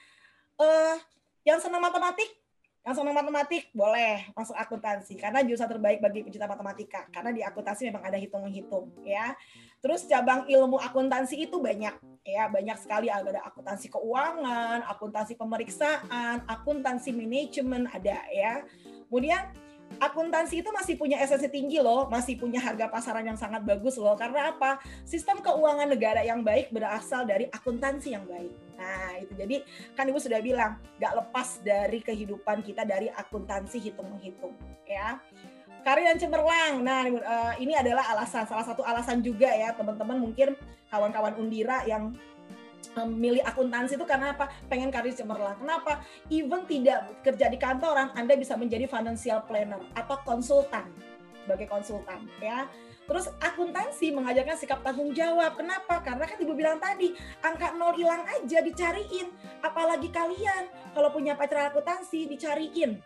[0.56, 0.96] uh,
[1.44, 2.32] yang senang matematik
[2.84, 7.88] yang senang matematik boleh masuk akuntansi karena jurusan terbaik bagi pecinta matematika karena di akuntansi
[7.88, 9.32] memang ada hitung-hitung ya.
[9.80, 11.96] Terus cabang ilmu akuntansi itu banyak
[12.28, 18.64] ya, banyak sekali ada akuntansi keuangan, akuntansi pemeriksaan, akuntansi manajemen ada ya.
[19.08, 19.48] Kemudian
[20.00, 24.16] akuntansi itu masih punya esensi tinggi loh, masih punya harga pasaran yang sangat bagus loh.
[24.16, 24.80] Karena apa?
[25.08, 28.63] Sistem keuangan negara yang baik berasal dari akuntansi yang baik.
[28.74, 29.62] Nah, itu jadi
[29.94, 34.54] kan Ibu sudah bilang, gak lepas dari kehidupan kita dari akuntansi hitung-menghitung,
[34.86, 35.18] ya.
[35.84, 36.80] Karir yang cemerlang.
[36.80, 40.56] Nah, eh, ini adalah alasan salah satu alasan juga ya, teman-teman mungkin
[40.88, 42.16] kawan-kawan Undira yang
[42.94, 44.48] memilih akuntansi itu karena apa?
[44.70, 45.58] Pengen karir cemerlang.
[45.58, 46.04] Kenapa?
[46.30, 50.92] Even tidak kerja di kantoran, Anda bisa menjadi financial planner atau konsultan
[51.44, 52.64] sebagai konsultan ya.
[53.04, 55.60] Terus akuntansi mengajarkan sikap tanggung jawab.
[55.60, 56.00] Kenapa?
[56.00, 57.12] Karena kan ibu bilang tadi,
[57.44, 59.28] angka nol hilang aja dicariin.
[59.60, 62.96] Apalagi kalian kalau punya pacar akuntansi dicariin.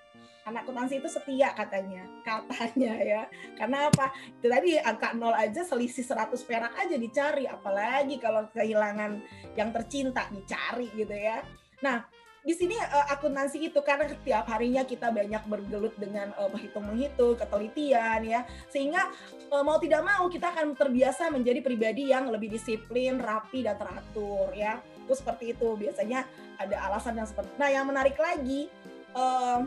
[0.46, 3.22] Anak akuntansi itu setia katanya, katanya ya.
[3.52, 4.14] Karena apa?
[4.32, 9.20] Itu tadi angka nol aja selisih 100 perak aja dicari, apalagi kalau kehilangan
[9.60, 11.44] yang tercinta dicari gitu ya.
[11.84, 12.00] Nah,
[12.48, 18.24] di sini uh, akuntansi itu karena setiap harinya kita banyak bergelut dengan uh, menghitung-menghitung, ketelitian
[18.24, 18.40] ya.
[18.72, 19.12] Sehingga
[19.52, 24.48] uh, mau tidak mau kita akan terbiasa menjadi pribadi yang lebih disiplin, rapi dan teratur
[24.56, 24.80] ya.
[25.04, 25.76] Itu seperti itu.
[25.76, 26.24] Biasanya
[26.56, 28.72] ada alasan yang seperti Nah, yang menarik lagi
[29.12, 29.60] uh,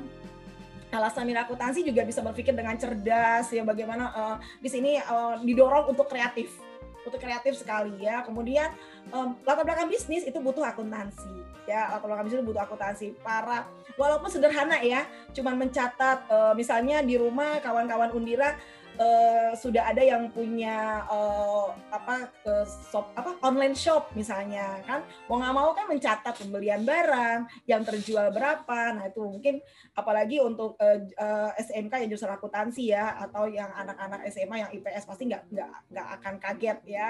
[0.89, 5.93] alasan minat akuntansi juga bisa berpikir dengan cerdas ya bagaimana uh, di sini uh, didorong
[5.93, 6.70] untuk kreatif
[7.05, 8.21] untuk kreatif sekali ya.
[8.25, 8.71] Kemudian
[9.13, 11.31] um, latar belakang bisnis itu butuh akuntansi
[11.65, 11.93] ya.
[11.97, 13.17] Latar belakang bisnis butuh akuntansi.
[13.21, 18.57] Para walaupun sederhana ya, cuman mencatat uh, misalnya di rumah kawan-kawan Undira
[18.97, 25.05] uh, sudah ada yang punya uh, apa uh, shop apa online shop misalnya kan.
[25.29, 28.97] Mau nggak mau kan mencatat pembelian barang yang terjual berapa.
[28.97, 29.63] Nah itu mungkin
[29.95, 35.07] apalagi untuk uh, uh, SMK yang jurusan akuntansi ya atau yang anak-anak SMA yang IPS
[35.07, 37.09] pasti nggak nggak nggak akan kaget ya.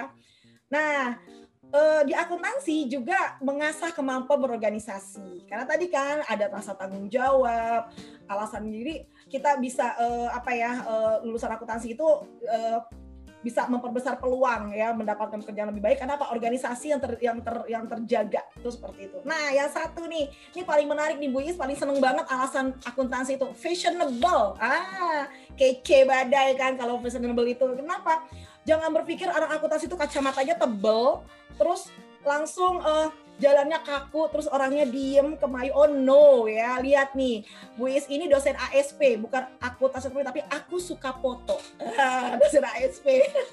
[0.71, 1.17] Nah
[1.71, 5.47] uh, di akuntansi juga mengasah kemampuan berorganisasi.
[5.47, 7.91] Karena tadi kan ada rasa tanggung jawab,
[8.27, 12.07] alasan diri kita bisa uh, apa ya uh, lulusan akuntansi itu
[12.47, 12.79] uh,
[13.41, 17.55] bisa memperbesar peluang ya mendapatkan kerjaan lebih baik karena apa organisasi yang ter, yang ter,
[17.65, 19.17] yang terjaga itu seperti itu.
[19.25, 23.41] Nah, yang satu nih, ini paling menarik nih Bu Is, paling seneng banget alasan akuntansi
[23.41, 24.61] itu fashionable.
[24.61, 25.25] Ah,
[25.57, 27.65] kece badai kan kalau fashionable itu.
[27.73, 28.29] Kenapa?
[28.61, 31.25] Jangan berpikir anak akuntansi itu kacamatanya tebel,
[31.57, 31.89] terus
[32.21, 33.09] langsung uh,
[33.41, 36.77] jalannya kaku terus orangnya diem kemayu oh no ya.
[36.77, 37.41] Lihat nih
[37.75, 41.57] Bu Is ini dosen ASP bukan aku tasuk tapi aku suka foto.
[42.41, 43.05] Dosen ASP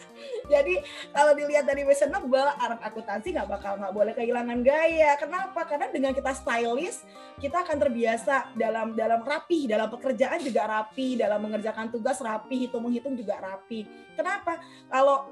[0.53, 5.16] jadi kalau dilihat dari fashionable anak akuntansi nggak bakal nggak boleh kehilangan gaya.
[5.16, 5.64] Kenapa?
[5.64, 7.03] Karena dengan kita stylish
[7.40, 12.85] kita akan terbiasa dalam dalam rapi dalam pekerjaan juga rapi dalam mengerjakan tugas rapi hitung
[12.85, 14.59] menghitung juga rapi kenapa?
[14.90, 15.31] Kalau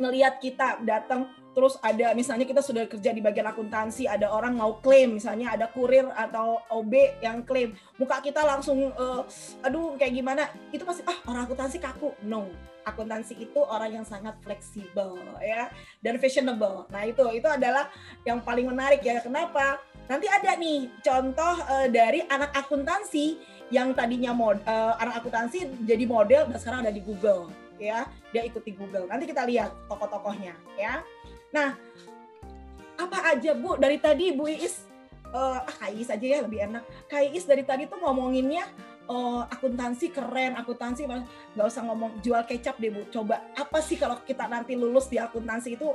[0.00, 4.76] ngelihat kita datang terus ada misalnya kita sudah kerja di bagian akuntansi ada orang mau
[4.84, 7.72] klaim misalnya ada kurir atau OB yang klaim.
[7.96, 9.24] Muka kita langsung uh,
[9.64, 10.52] aduh kayak gimana?
[10.68, 12.12] Itu pasti ah orang akuntansi kaku.
[12.28, 12.52] No.
[12.84, 15.72] Akuntansi itu orang yang sangat fleksibel ya
[16.04, 16.84] dan fashionable.
[16.92, 17.88] Nah itu itu adalah
[18.28, 19.24] yang paling menarik ya.
[19.24, 19.80] Kenapa?
[20.12, 23.40] Nanti ada nih contoh uh, dari anak akuntansi
[23.72, 27.48] yang tadinya mod, uh, anak akuntansi jadi model dan sekarang ada di Google
[27.80, 28.04] ya.
[28.30, 29.08] Dia ikuti Google.
[29.08, 31.00] Nanti kita lihat tokoh-tokohnya ya
[31.56, 31.72] Nah,
[33.00, 34.84] apa aja Bu dari tadi Bu Iis
[35.32, 36.84] uh, ah Kais aja ya lebih enak.
[37.08, 38.68] Kais dari tadi tuh ngomonginnya
[39.08, 43.08] uh, akuntansi keren, akuntansi nggak usah ngomong jual kecap deh Bu.
[43.08, 45.88] Coba apa sih kalau kita nanti lulus di akuntansi itu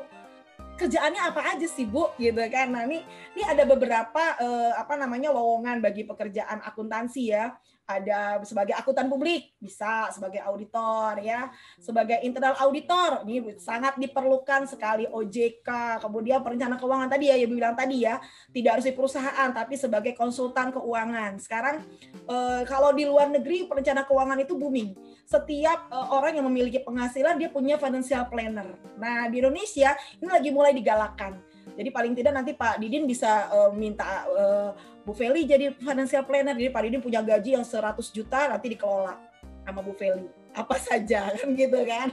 [0.82, 2.74] kerjaannya apa aja sih Bu gitu kan.
[2.74, 3.06] Nah, ini
[3.38, 7.54] ini ada beberapa uh, apa namanya lowongan bagi pekerjaan akuntansi ya
[7.99, 11.51] ada sebagai akuntan publik, bisa sebagai auditor ya,
[11.82, 17.75] sebagai internal auditor, ini sangat diperlukan sekali OJK, kemudian perencana keuangan tadi ya, yang bilang
[17.75, 18.21] tadi ya,
[18.54, 21.41] tidak harus di perusahaan tapi sebagai konsultan keuangan.
[21.41, 21.84] Sekarang
[22.27, 24.95] eh, kalau di luar negeri perencana keuangan itu booming.
[25.27, 28.67] Setiap eh, orang yang memiliki penghasilan dia punya financial planner.
[28.95, 31.51] Nah, di Indonesia ini lagi mulai digalakkan.
[31.71, 36.53] Jadi paling tidak nanti Pak Didin bisa uh, minta uh, Bu Feli jadi financial planner.
[36.53, 39.17] Jadi Pak Didin punya gaji yang 100 juta nanti dikelola
[39.65, 40.27] sama Bu Feli.
[40.51, 42.11] apa saja kan gitu kan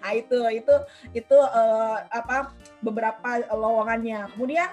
[0.00, 0.74] nah itu itu
[1.12, 4.72] itu uh, apa beberapa lowongannya kemudian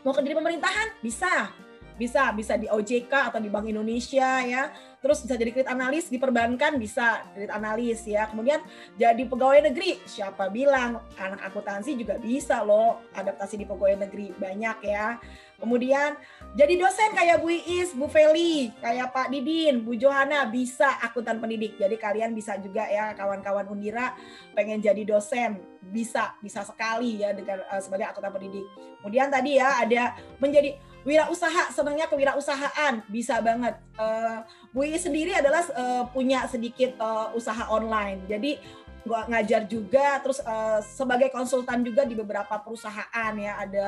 [0.00, 1.52] mau kerja di pemerintahan bisa
[1.98, 4.70] bisa bisa di OJK atau di Bank Indonesia ya
[5.02, 8.62] terus bisa jadi kredit analis di perbankan bisa kredit analis ya kemudian
[8.94, 14.78] jadi pegawai negeri siapa bilang anak akuntansi juga bisa loh adaptasi di pegawai negeri banyak
[14.86, 15.18] ya
[15.58, 16.14] kemudian
[16.54, 21.76] jadi dosen kayak Bu Iis, Bu Feli, kayak Pak Didin, Bu Johana bisa akuntan pendidik.
[21.76, 24.14] Jadi kalian bisa juga ya kawan-kawan Undira
[24.56, 28.64] pengen jadi dosen bisa bisa sekali ya dengan uh, sebagai akuntan pendidik.
[29.02, 33.02] Kemudian tadi ya ada menjadi wirausaha senangnya kewirausahaan.
[33.10, 33.78] Bisa banget.
[33.98, 34.42] Uh,
[34.74, 38.26] Bu Iis sendiri adalah uh, punya sedikit uh, usaha online.
[38.26, 38.58] Jadi
[39.06, 43.52] gua ngajar juga terus uh, sebagai konsultan juga di beberapa perusahaan ya.
[43.62, 43.86] Ada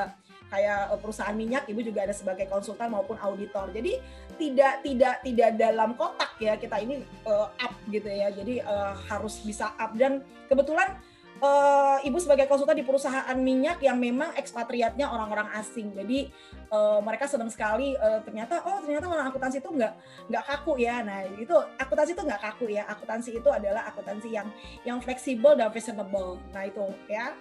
[0.50, 3.70] kayak perusahaan minyak ibu juga ada sebagai konsultan maupun auditor.
[3.70, 4.02] Jadi
[4.40, 8.32] tidak tidak tidak dalam kotak ya kita ini uh, up gitu ya.
[8.32, 9.92] Jadi uh, harus bisa up.
[9.94, 10.96] Dan kebetulan
[11.40, 15.92] uh, ibu sebagai konsultan di perusahaan minyak yang memang ekspatriatnya orang-orang asing.
[15.96, 16.30] Jadi
[16.70, 19.94] uh, mereka senang sekali uh, ternyata oh ternyata orang akuntansi itu nggak
[20.30, 21.02] nggak kaku ya.
[21.02, 22.82] Nah itu akuntansi itu nggak kaku ya.
[22.86, 24.48] Akuntansi itu adalah akuntansi yang
[24.84, 26.38] yang fleksibel dan reasonable.
[26.52, 27.34] Nah itu ya.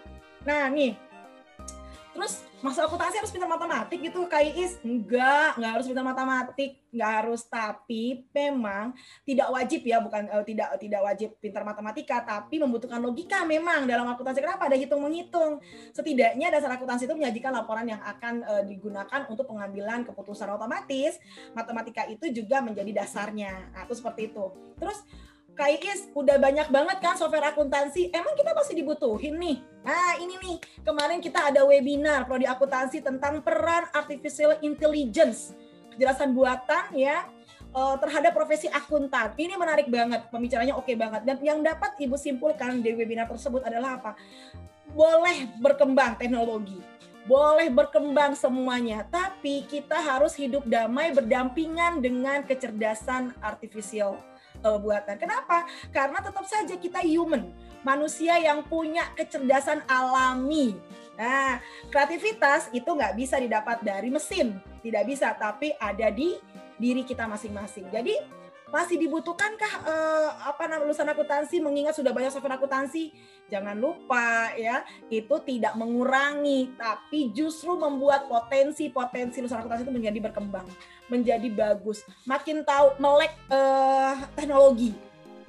[0.48, 0.96] Nah nih
[2.20, 7.12] terus masuk akuntansi harus pintar matematik gitu kayak is enggak enggak harus pintar matematik enggak
[7.24, 7.42] harus.
[7.48, 8.92] Tapi memang
[9.24, 14.04] tidak wajib ya bukan uh, tidak tidak wajib pintar matematika tapi membutuhkan logika memang dalam
[14.12, 14.44] akuntansi.
[14.44, 15.64] Kenapa ada hitung menghitung
[15.96, 21.16] setidaknya dasar akuntansi itu menyajikan laporan yang akan uh, digunakan untuk pengambilan keputusan otomatis.
[21.56, 23.72] Matematika itu juga menjadi dasarnya.
[23.72, 24.52] Nah, seperti itu.
[24.76, 25.00] Terus
[25.60, 25.76] Kak
[26.16, 28.16] udah banyak banget kan software akuntansi.
[28.16, 29.60] Emang kita masih dibutuhin nih?
[29.84, 30.56] Nah ini nih,
[30.88, 35.52] kemarin kita ada webinar prodi akuntansi tentang peran artificial intelligence.
[35.92, 37.28] Kejelasan buatan ya,
[37.76, 39.36] eh, terhadap profesi akuntan.
[39.36, 41.28] Ini menarik banget, pembicaranya oke banget.
[41.28, 44.16] Dan yang dapat Ibu simpulkan di webinar tersebut adalah apa?
[44.96, 46.80] Boleh berkembang teknologi,
[47.28, 54.29] boleh berkembang semuanya, tapi kita harus hidup damai berdampingan dengan kecerdasan artificial
[54.64, 55.16] uh, buatan.
[55.20, 55.68] Kenapa?
[55.92, 57.52] Karena tetap saja kita human,
[57.84, 60.76] manusia yang punya kecerdasan alami.
[61.20, 61.60] Nah,
[61.92, 66.40] kreativitas itu nggak bisa didapat dari mesin, tidak bisa, tapi ada di
[66.80, 67.92] diri kita masing-masing.
[67.92, 68.39] Jadi
[68.70, 73.14] masih dibutuhkankah uh, apa namanya lulusan akuntansi mengingat sudah banyak software akuntansi?
[73.50, 80.68] Jangan lupa ya itu tidak mengurangi tapi justru membuat potensi-potensi lulusan akuntansi itu menjadi berkembang
[81.10, 84.94] menjadi bagus makin tahu melek uh, teknologi.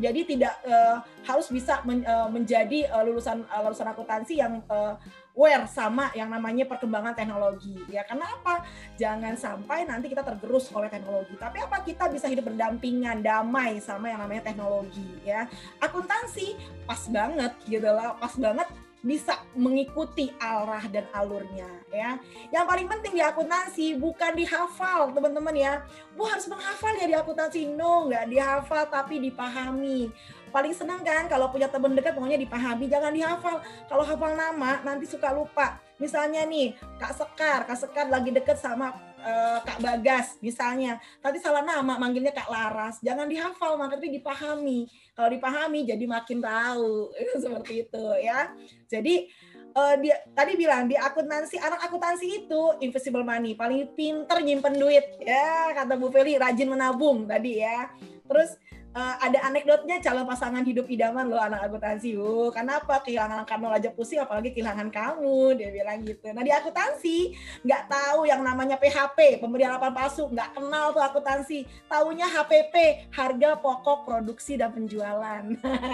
[0.00, 4.96] Jadi tidak uh, harus bisa men, uh, menjadi uh, lulusan uh, lulusan akuntansi yang uh,
[5.40, 8.60] aware sama yang namanya perkembangan teknologi ya karena apa
[9.00, 14.12] jangan sampai nanti kita tergerus oleh teknologi tapi apa kita bisa hidup berdampingan damai sama
[14.12, 15.48] yang namanya teknologi ya
[15.80, 18.68] akuntansi pas banget gitu lah pas banget
[19.00, 22.20] bisa mengikuti arah dan alurnya ya.
[22.52, 25.80] Yang paling penting di akuntansi bukan dihafal teman-teman ya.
[26.12, 27.64] Bu harus menghafal ya di akuntansi.
[27.72, 30.12] No, nggak dihafal tapi dipahami
[30.50, 32.86] paling senang kan kalau punya teman dekat pokoknya dipahami.
[32.90, 33.56] Jangan dihafal.
[33.86, 35.78] Kalau hafal nama nanti suka lupa.
[35.96, 37.64] Misalnya nih kak Sekar.
[37.64, 40.98] Kak Sekar lagi deket sama uh, kak Bagas misalnya.
[41.22, 42.98] Tapi salah nama manggilnya kak Laras.
[43.00, 44.90] Jangan dihafal maka tapi dipahami.
[45.14, 47.14] Kalau dipahami jadi makin tahu.
[47.42, 48.52] Seperti itu ya.
[48.90, 49.30] Jadi
[49.74, 53.54] uh, dia tadi bilang di akuntansi anak akuntansi itu invisible money.
[53.54, 57.90] Paling pinter nyimpen duit ya kata Bu Feli rajin menabung tadi ya.
[58.26, 58.56] Terus
[58.94, 62.18] uh, ada anekdotnya calon pasangan hidup idaman loh anak akuntansi.
[62.18, 66.30] Oh, kenapa kehilangan kamu aja pusing apalagi kehilangan kamu dia bilang gitu.
[66.34, 67.18] Nah di akuntansi
[67.62, 71.66] nggak tahu yang namanya PHP pemberian laporan palsu nggak kenal tuh akuntansi.
[71.86, 72.74] Taunya HPP
[73.14, 75.42] harga pokok produksi dan penjualan.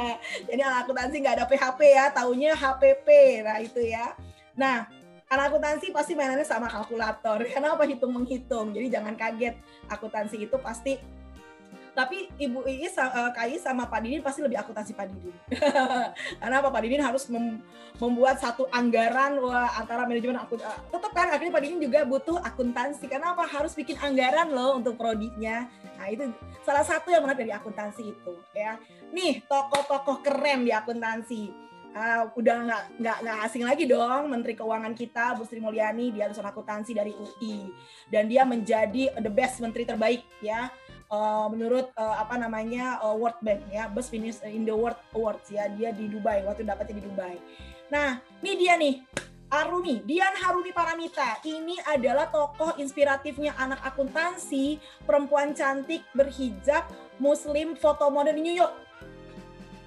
[0.49, 3.09] Jadi anak akuntansi nggak ada PHP ya, taunya HPP.
[3.45, 4.17] Nah itu ya.
[4.57, 4.89] Nah
[5.27, 7.45] anak akuntansi pasti mainannya sama kalkulator.
[7.55, 8.73] Kenapa hitung menghitung?
[8.73, 9.55] Jadi jangan kaget
[9.91, 11.16] akuntansi itu pasti
[11.97, 15.33] tapi Ibu Iis, uh, Kai sama Pak Didin pasti lebih akuntansi Pak Didin.
[16.45, 17.65] Karena apa Pak Didin harus mem
[17.97, 22.37] membuat satu anggaran wah, antara manajemen akun uh, tetap kan akhirnya Pak Didin juga butuh
[22.45, 23.09] akuntansi.
[23.09, 23.49] Karena apa?
[23.49, 25.65] Harus bikin anggaran loh untuk prodinya.
[25.97, 26.29] Nah, itu
[26.69, 28.77] salah satu yang menarik dari akuntansi itu ya.
[29.17, 31.65] Nih, tokoh-tokoh keren di akuntansi.
[31.97, 36.29] Uh, udah nggak nggak nggak asing lagi dong Menteri Keuangan kita Bu Sri Mulyani dia
[36.29, 37.73] lulusan akuntansi dari UI
[38.13, 40.69] dan dia menjadi the best menteri terbaik ya
[41.11, 45.47] uh, menurut uh, apa namanya uh, World Bank ya best finish in the world awards
[45.51, 47.37] ya dia di Dubai waktu dapetnya di Dubai.
[47.93, 48.95] Nah ini dia nih
[49.47, 51.39] Arumi, Dian Harumi Paramita.
[51.47, 56.91] Ini adalah tokoh inspiratifnya anak akuntansi, perempuan cantik berhijab,
[57.23, 58.87] muslim foto model di New York.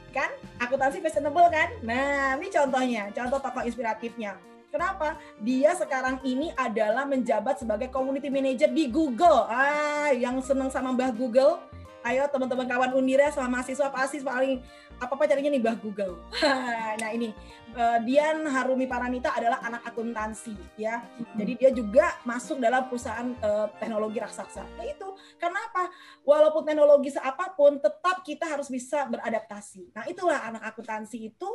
[0.09, 4.37] kan akuntansi fashionable kan nah ini contohnya contoh tokoh inspiratifnya
[4.69, 5.17] Kenapa?
[5.41, 9.49] Dia sekarang ini adalah menjabat sebagai community manager di Google.
[9.49, 11.57] Ah, yang senang sama Mbah Google,
[12.05, 14.63] ayo teman-teman kawan Unira sama mahasiswa pasti paling
[14.99, 16.21] apa apa carinya nih Mbah Google.
[17.01, 17.31] nah ini
[17.73, 21.01] uh, Dian Harumi Paramita adalah anak akuntansi ya.
[21.33, 24.63] Jadi dia juga masuk dalam perusahaan uh, teknologi raksasa.
[24.77, 25.07] Nah itu
[25.41, 25.89] kenapa?
[26.27, 29.95] Walaupun teknologi seapapun tetap kita harus bisa beradaptasi.
[29.95, 31.49] Nah itulah anak akuntansi itu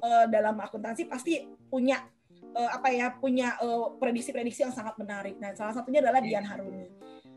[0.00, 2.00] uh, dalam akuntansi pasti punya
[2.54, 5.36] uh, apa ya punya prediksi prediksi-prediksi yang sangat menarik.
[5.40, 6.86] Nah, salah satunya adalah Dian Haruni.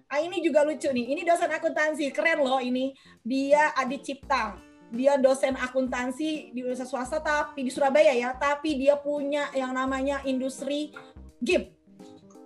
[0.09, 1.13] Ah, ini juga lucu nih.
[1.13, 2.97] Ini dosen akuntansi, keren loh ini.
[3.21, 4.57] Dia Adi Cipta.
[4.89, 10.25] Dia dosen akuntansi di universitas swasta tapi di Surabaya ya, tapi dia punya yang namanya
[10.25, 10.89] industri
[11.37, 11.77] game.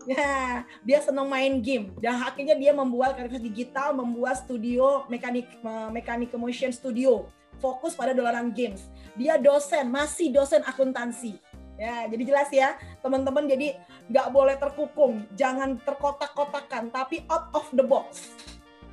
[0.04, 5.47] Ya, dia senang main game dan akhirnya dia membuat kreativitas digital, membuat studio mekanik
[5.95, 7.32] mekanik motion studio
[7.63, 8.91] fokus pada dolaran games.
[9.15, 11.39] Dia dosen, masih dosen akuntansi
[11.74, 13.50] Ya, jadi jelas ya, teman-teman.
[13.50, 13.74] Jadi
[14.08, 18.38] nggak boleh terkukung, jangan terkotak-kotakan, tapi out of the box,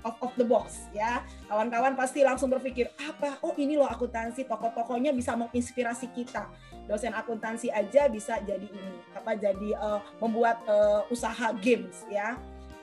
[0.01, 1.21] out of the box ya.
[1.45, 3.37] Kawan-kawan pasti langsung berpikir apa?
[3.45, 6.49] Oh ini loh akuntansi, tokoh-tokohnya bisa menginspirasi kita.
[6.88, 9.37] Dosen akuntansi aja bisa jadi ini, apa?
[9.37, 12.40] Jadi uh, membuat uh, usaha games ya.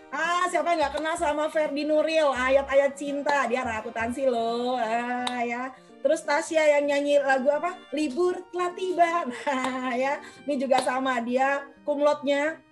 [0.08, 5.68] Ah, siapa nggak kenal sama Ferdi Nuril, ayat-ayat cinta, dia akuntansi loh, ah, ya
[6.08, 7.76] Terus Tasya yang nyanyi lagu apa?
[7.92, 9.28] Libur telah tiba.
[9.44, 10.24] Nah, ya.
[10.48, 12.64] Ini juga sama dia kumlotnya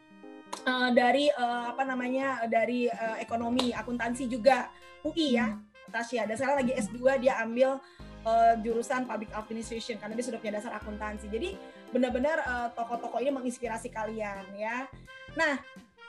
[0.64, 2.48] uh, dari uh, apa namanya?
[2.48, 4.72] dari uh, ekonomi, akuntansi juga
[5.04, 5.52] UI ya.
[5.92, 6.32] Tasya.
[6.32, 7.76] Dan sekarang lagi S2 dia ambil
[8.24, 11.28] uh, jurusan public administration karena dia sudah punya dasar akuntansi.
[11.28, 11.60] Jadi
[11.92, 14.88] benar-benar uh, tokoh-tokoh ini menginspirasi kalian ya.
[15.36, 15.60] Nah,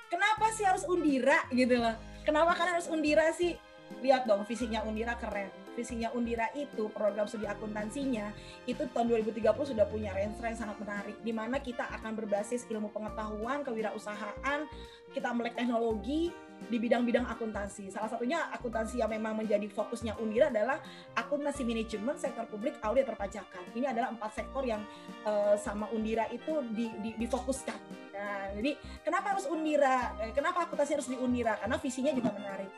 [0.06, 1.98] kenapa sih harus Undira gitu loh?
[2.22, 3.58] Kenapa kan harus Undira sih?
[3.98, 8.32] Lihat dong visinya Undira keren visinya Undira itu program studi akuntansinya
[8.64, 9.44] itu tahun 2030
[9.76, 14.64] sudah punya range yang sangat menarik di mana kita akan berbasis ilmu pengetahuan kewirausahaan
[15.12, 16.32] kita melek teknologi
[16.66, 17.92] di bidang-bidang akuntansi.
[17.92, 20.80] Salah satunya akuntansi yang memang menjadi fokusnya Undira adalah
[21.14, 23.62] akuntansi manajemen, sektor publik, audit, perpajakan.
[23.76, 24.82] Ini adalah empat sektor yang
[25.28, 27.78] uh, sama Undira itu di, di, difokuskan.
[28.16, 28.72] Nah, jadi
[29.04, 30.16] kenapa harus Undira?
[30.24, 31.54] Eh, kenapa akuntansi harus di Undira?
[31.60, 32.72] Karena visinya juga menarik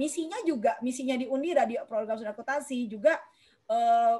[0.00, 3.20] misinya juga misinya di Undira di program studi akuntansi juga
[3.68, 4.16] eh,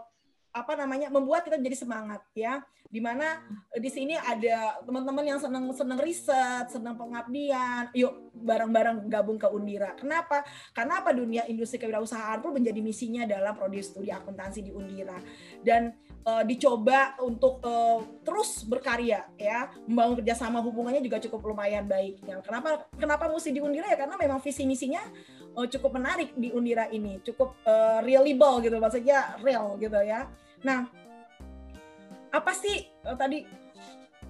[0.50, 2.58] apa namanya membuat kita jadi semangat ya.
[2.90, 3.38] Di mana
[3.70, 9.94] di sini ada teman-teman yang senang senang riset senang pengabdian yuk bareng-bareng gabung ke Undira.
[9.94, 10.42] Kenapa?
[10.74, 11.14] Karena apa?
[11.14, 15.14] Dunia industri kewirausahaan pun menjadi misinya dalam prodi studi akuntansi di Undira.
[15.62, 15.94] Dan
[16.26, 19.70] uh, dicoba untuk uh, terus berkarya ya.
[19.86, 22.42] Membangun kerjasama hubungannya juga cukup lumayan baik ya.
[22.42, 23.86] Kenapa kenapa mesti di Undira?
[23.86, 24.98] Ya karena memang visi misinya
[25.56, 30.30] uh, cukup menarik di Undira ini, cukup uh, reliable gitu, maksudnya real gitu ya.
[30.62, 30.86] Nah,
[32.30, 33.42] apa sih uh, tadi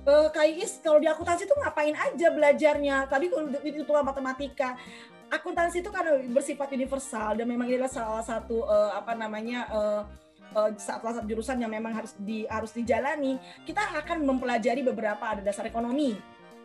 [0.09, 2.97] uh, Kais kalau di akuntansi itu ngapain aja belajarnya?
[3.11, 3.27] Tadi
[3.69, 4.77] itu matematika,
[5.31, 10.03] akuntansi itu karena bersifat universal dan memang ini adalah salah satu uh, apa namanya uh,
[10.59, 13.39] uh, salah jurusan yang memang harus di harus dijalani.
[13.63, 16.19] Kita akan mempelajari beberapa ada dasar ekonomi,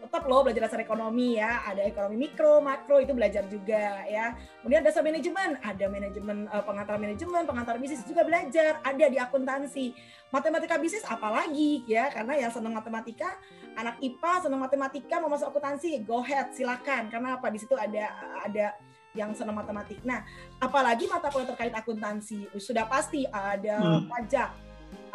[0.06, 1.66] tetap loh belajar dasar ekonomi ya.
[1.66, 4.38] Ada ekonomi mikro makro itu belajar juga ya.
[4.62, 9.98] Kemudian dasar manajemen ada manajemen uh, pengantar manajemen pengantar bisnis juga belajar ada di akuntansi.
[10.30, 13.38] Matematika bisnis apalagi ya karena yang senang matematika
[13.74, 17.10] anak IPA senang matematika mau masuk akuntansi go ahead silakan.
[17.10, 17.50] Karena apa?
[17.50, 18.14] Di situ ada
[18.46, 18.78] ada
[19.16, 20.04] yang senang matematik.
[20.04, 20.22] Nah,
[20.60, 22.52] apalagi mata kuliah terkait akuntansi?
[22.60, 24.12] Sudah pasti ada hmm.
[24.12, 24.50] pajak,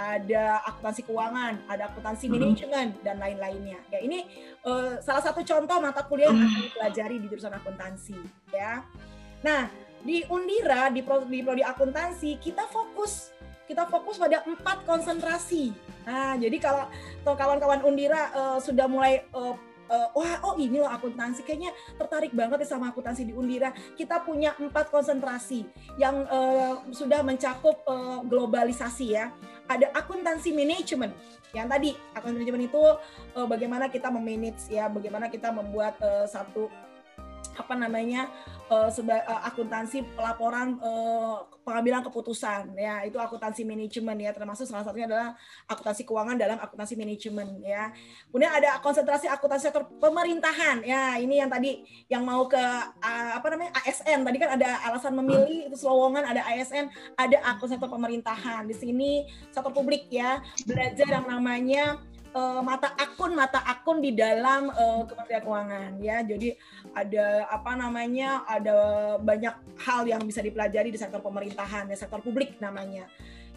[0.01, 2.33] ada akuntansi keuangan, ada akuntansi hmm.
[2.33, 3.81] manajemen dan lain-lainnya.
[3.93, 4.25] Ya ini
[4.65, 8.17] uh, salah satu contoh mata kuliah yang akan dipelajari di jurusan akuntansi.
[8.49, 8.81] Ya,
[9.45, 9.69] nah
[10.01, 13.37] di Undira di pro, di prodi akuntansi kita fokus
[13.69, 15.71] kita fokus pada empat konsentrasi.
[16.03, 16.91] Nah, jadi kalau
[17.23, 19.55] kawan-kawan Undira uh, sudah mulai uh,
[19.91, 24.23] uh, wah oh ini loh akuntansi kayaknya tertarik banget ya sama akuntansi di Undira kita
[24.23, 25.67] punya empat konsentrasi
[25.99, 29.35] yang uh, sudah mencakup uh, globalisasi ya
[29.71, 31.15] ada akuntansi manajemen
[31.55, 32.83] yang tadi akuntansi manajemen itu
[33.39, 36.67] uh, bagaimana kita memanage ya bagaimana kita membuat uh, satu
[37.59, 38.31] apa namanya
[38.71, 38.89] uh,
[39.45, 42.73] akuntansi pelaporan uh, pengambilan keputusan.
[42.79, 45.35] Ya itu akuntansi manajemen ya termasuk salah satunya adalah
[45.67, 47.91] akuntansi keuangan dalam akuntansi manajemen ya.
[48.31, 50.87] Kemudian ada konsentrasi akuntansi sektor pemerintahan.
[50.87, 52.63] Ya ini yang tadi yang mau ke
[53.03, 56.89] uh, apa namanya ASN tadi kan ada alasan memilih itu selowongan ada ASN
[57.19, 58.65] ada akuntansi sektor pemerintahan.
[58.71, 61.99] Di sini sektor publik ya belajar yang namanya
[62.35, 66.23] uh, mata akun mata akun di dalam uh, Kementerian Keuangan ya.
[66.23, 66.55] Jadi
[66.95, 68.43] ada apa namanya?
[68.47, 68.77] ada
[69.21, 73.07] banyak hal yang bisa dipelajari di sektor pemerintahan, ya sektor publik namanya.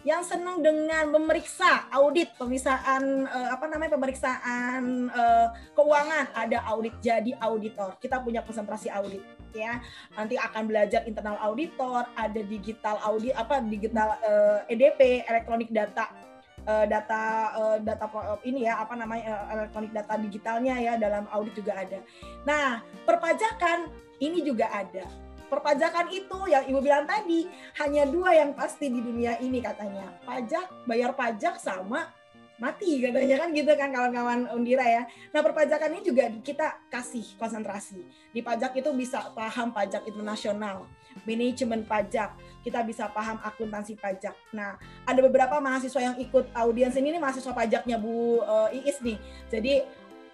[0.04, 7.32] yang senang dengan memeriksa audit pemisahan uh, apa namanya pemeriksaan uh, keuangan ada audit jadi
[7.40, 9.24] auditor kita punya konsentrasi audit
[9.56, 9.80] ya
[10.12, 16.33] nanti akan belajar internal auditor ada digital audit apa digital uh, EDP elektronik data
[16.66, 17.22] uh, data
[17.56, 18.06] uh, data
[18.44, 21.98] ini ya apa namanya uh, elektronik data digitalnya ya dalam audit juga ada
[22.44, 23.88] nah perpajakan
[24.20, 25.06] ini juga ada
[25.48, 27.46] perpajakan itu yang ibu bilang tadi
[27.78, 32.10] hanya dua yang pasti di dunia ini katanya pajak bayar pajak sama
[32.54, 35.02] mati katanya kan gitu kan kawan-kawan Undira ya.
[35.34, 38.06] Nah perpajakan ini juga kita kasih konsentrasi.
[38.30, 40.86] Di pajak itu bisa paham pajak internasional,
[41.26, 42.30] manajemen pajak,
[42.64, 44.32] kita bisa paham akuntansi pajak.
[44.56, 49.20] Nah ada beberapa mahasiswa yang ikut audiens ini, ini mahasiswa pajaknya Bu uh, Iis nih.
[49.52, 49.84] Jadi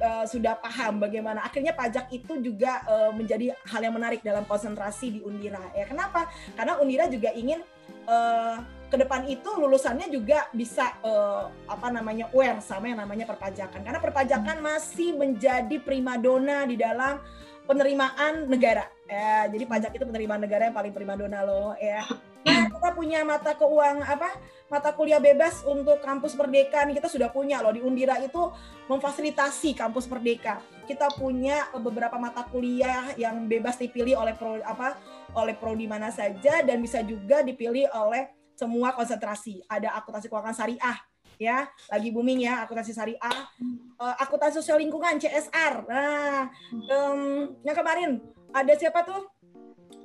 [0.00, 1.44] uh, sudah paham bagaimana.
[1.44, 5.84] Akhirnya pajak itu juga uh, menjadi hal yang menarik dalam konsentrasi di Undira ya.
[5.84, 6.30] Kenapa?
[6.56, 7.60] Karena Undira juga ingin
[8.08, 8.56] uh,
[8.90, 13.86] ke depan itu lulusannya juga bisa uh, apa namanya aware sama yang namanya perpajakan.
[13.86, 17.22] Karena perpajakan masih menjadi primadona di dalam
[17.70, 22.06] penerimaan negara ya jadi pajak itu penerimaan negara yang paling primadona loh ya.
[22.46, 24.30] Nah kita punya mata keuangan apa
[24.70, 27.74] mata kuliah bebas untuk kampus Merdeka nih kita sudah punya loh.
[27.74, 28.54] Di Undira itu
[28.86, 30.62] memfasilitasi kampus Merdeka.
[30.86, 34.94] Kita punya beberapa mata kuliah yang bebas dipilih oleh pro, apa
[35.34, 39.66] oleh prodi mana saja dan bisa juga dipilih oleh semua konsentrasi.
[39.66, 40.98] Ada akuntansi keuangan syariah
[41.40, 43.36] ya, lagi booming ya akuntansi syariah,
[43.96, 45.88] uh, akuntansi sosial lingkungan CSR.
[45.88, 49.40] Nah, um, yang kemarin ada siapa tuh?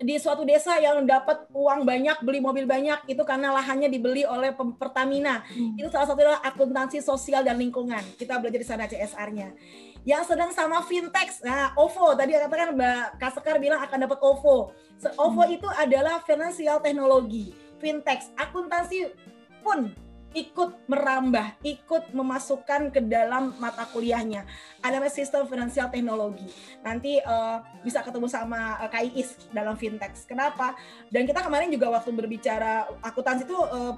[0.02, 4.52] di suatu desa yang dapat uang banyak beli mobil banyak itu karena lahannya dibeli oleh
[4.52, 5.80] Pertamina hmm.
[5.80, 9.56] itu salah satu adalah akuntansi sosial dan lingkungan kita belajar di sana CSR-nya
[10.04, 14.76] yang sedang sama fintech nah OVO tadi katakan Mbak Kasekar bilang akan dapat OVO
[15.16, 15.56] OVO hmm.
[15.56, 19.16] itu adalah financial teknologi fintech akuntansi
[19.64, 19.96] pun
[20.36, 24.44] ikut merambah, ikut memasukkan ke dalam mata kuliahnya.
[24.84, 26.44] Ada sistem finansial teknologi.
[26.84, 30.12] Nanti uh, bisa ketemu sama uh, eh, KIIS dalam fintech.
[30.28, 30.76] Kenapa?
[31.08, 33.96] Dan kita kemarin juga waktu berbicara akuntansi itu uh,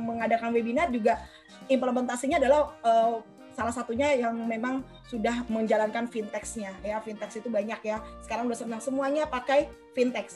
[0.00, 1.20] mengadakan webinar juga
[1.68, 3.20] implementasinya adalah uh,
[3.52, 8.84] salah satunya yang memang sudah menjalankan fintechnya ya fintech itu banyak ya sekarang udah senang
[8.84, 10.28] semuanya pakai fintech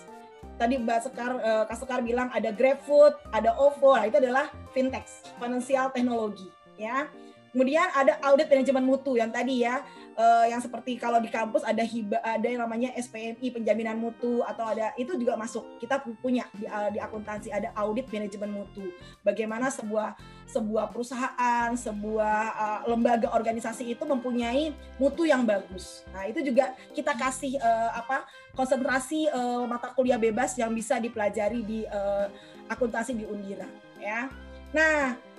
[0.61, 5.09] tadi Mbak Sekar, uh, Kak Sekar bilang ada GrabFood, ada OVO, nah itu adalah fintech,
[5.41, 7.09] financial teknologi, ya.
[7.51, 9.83] Kemudian ada audit manajemen mutu yang tadi ya,
[10.15, 14.71] uh, yang seperti kalau di kampus ada hiba, ada yang namanya SPMI penjaminan mutu atau
[14.71, 15.67] ada itu juga masuk.
[15.83, 18.95] Kita punya di, uh, di akuntansi ada audit manajemen mutu.
[19.27, 20.15] Bagaimana sebuah
[20.47, 26.07] sebuah perusahaan, sebuah uh, lembaga organisasi itu mempunyai mutu yang bagus.
[26.11, 31.63] Nah itu juga kita kasih uh, apa konsentrasi uh, mata kuliah bebas yang bisa dipelajari
[31.63, 32.27] di uh,
[32.67, 33.67] akuntansi di Undira.
[33.99, 34.31] Ya.
[34.71, 35.30] Nah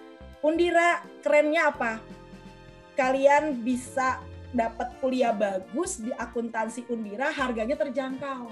[0.41, 2.01] Undira kerennya apa?
[2.97, 4.21] Kalian bisa
[4.51, 8.51] dapat kuliah bagus di akuntansi Undira, harganya terjangkau.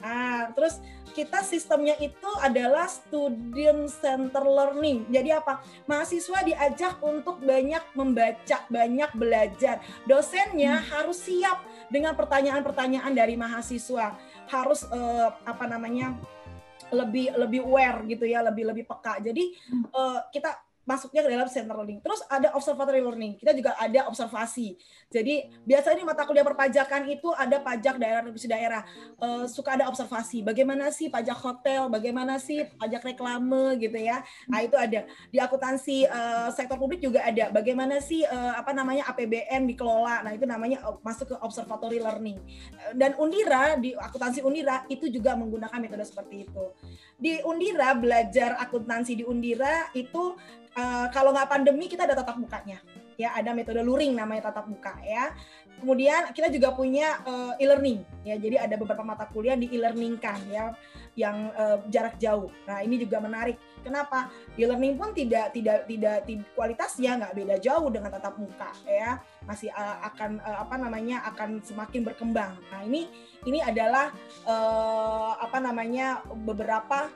[0.00, 0.80] Nah, terus
[1.12, 5.04] kita sistemnya itu adalah student center learning.
[5.12, 5.60] Jadi apa?
[5.84, 9.84] Mahasiswa diajak untuk banyak membaca, banyak belajar.
[10.08, 10.86] Dosennya hmm.
[10.88, 11.58] harus siap
[11.92, 14.16] dengan pertanyaan-pertanyaan dari mahasiswa.
[14.48, 16.16] Harus eh, apa namanya?
[16.90, 19.22] lebih lebih aware gitu ya, lebih lebih peka.
[19.22, 19.54] Jadi
[19.94, 22.00] uh, kita masuknya ke dalam center learning.
[22.00, 23.38] Terus ada observatory learning.
[23.38, 24.74] Kita juga ada observasi.
[25.10, 28.86] Jadi biasanya di mata kuliah perpajakan itu ada pajak daerah regulasi daerah.
[29.18, 30.46] Uh, suka ada observasi.
[30.46, 34.22] Bagaimana sih pajak hotel, bagaimana sih pajak reklame gitu ya.
[34.46, 35.02] Nah, itu ada.
[35.34, 37.50] Di akuntansi uh, sektor publik juga ada.
[37.50, 40.22] Bagaimana sih uh, apa namanya APBN dikelola.
[40.22, 42.38] Nah, itu namanya masuk ke observatory learning.
[42.94, 46.64] Dan Undira di akuntansi Undira itu juga menggunakan metode seperti itu.
[47.18, 50.38] Di Undira belajar akuntansi di Undira itu
[50.78, 52.78] uh, kalau nggak pandemi kita ada tatap mukanya
[53.20, 55.36] ya ada metode luring namanya tatap muka ya.
[55.80, 58.36] Kemudian kita juga punya uh, e-learning ya.
[58.40, 60.72] Jadi ada beberapa mata kuliah di e-learning kan ya
[61.16, 62.48] yang uh, jarak jauh.
[62.64, 63.60] Nah ini juga menarik.
[63.80, 64.28] Kenapa?
[64.60, 69.20] E-learning pun tidak tidak tidak, tidak kualitasnya nggak beda jauh dengan tatap muka ya.
[69.44, 72.56] Masih uh, akan uh, apa namanya akan semakin berkembang.
[72.72, 73.08] Nah ini
[73.48, 74.12] ini adalah
[74.44, 77.08] uh, apa namanya beberapa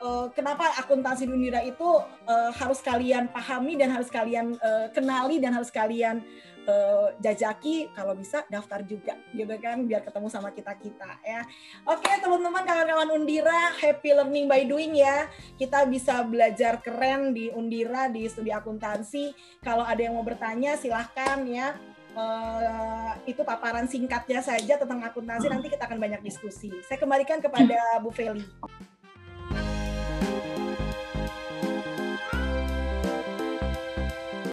[0.00, 1.86] uh, kenapa akuntansi dunia itu
[2.26, 6.24] uh, harus kalian pahami dan harus kalian uh, kenali dan harus kalian
[6.66, 7.92] uh, jajaki?
[7.92, 9.84] Kalau bisa daftar juga gitu kan?
[9.84, 11.44] Biar ketemu sama kita kita ya.
[11.86, 15.28] Oke teman-teman kawan-kawan Undira happy learning by doing ya.
[15.60, 19.36] Kita bisa belajar keren di Undira di studi akuntansi.
[19.62, 21.76] Kalau ada yang mau bertanya silahkan ya.
[22.10, 25.46] Uh, itu paparan singkatnya saja tentang akuntansi.
[25.46, 26.74] Nanti kita akan banyak diskusi.
[26.82, 28.42] Saya kembalikan kepada Bu Feli.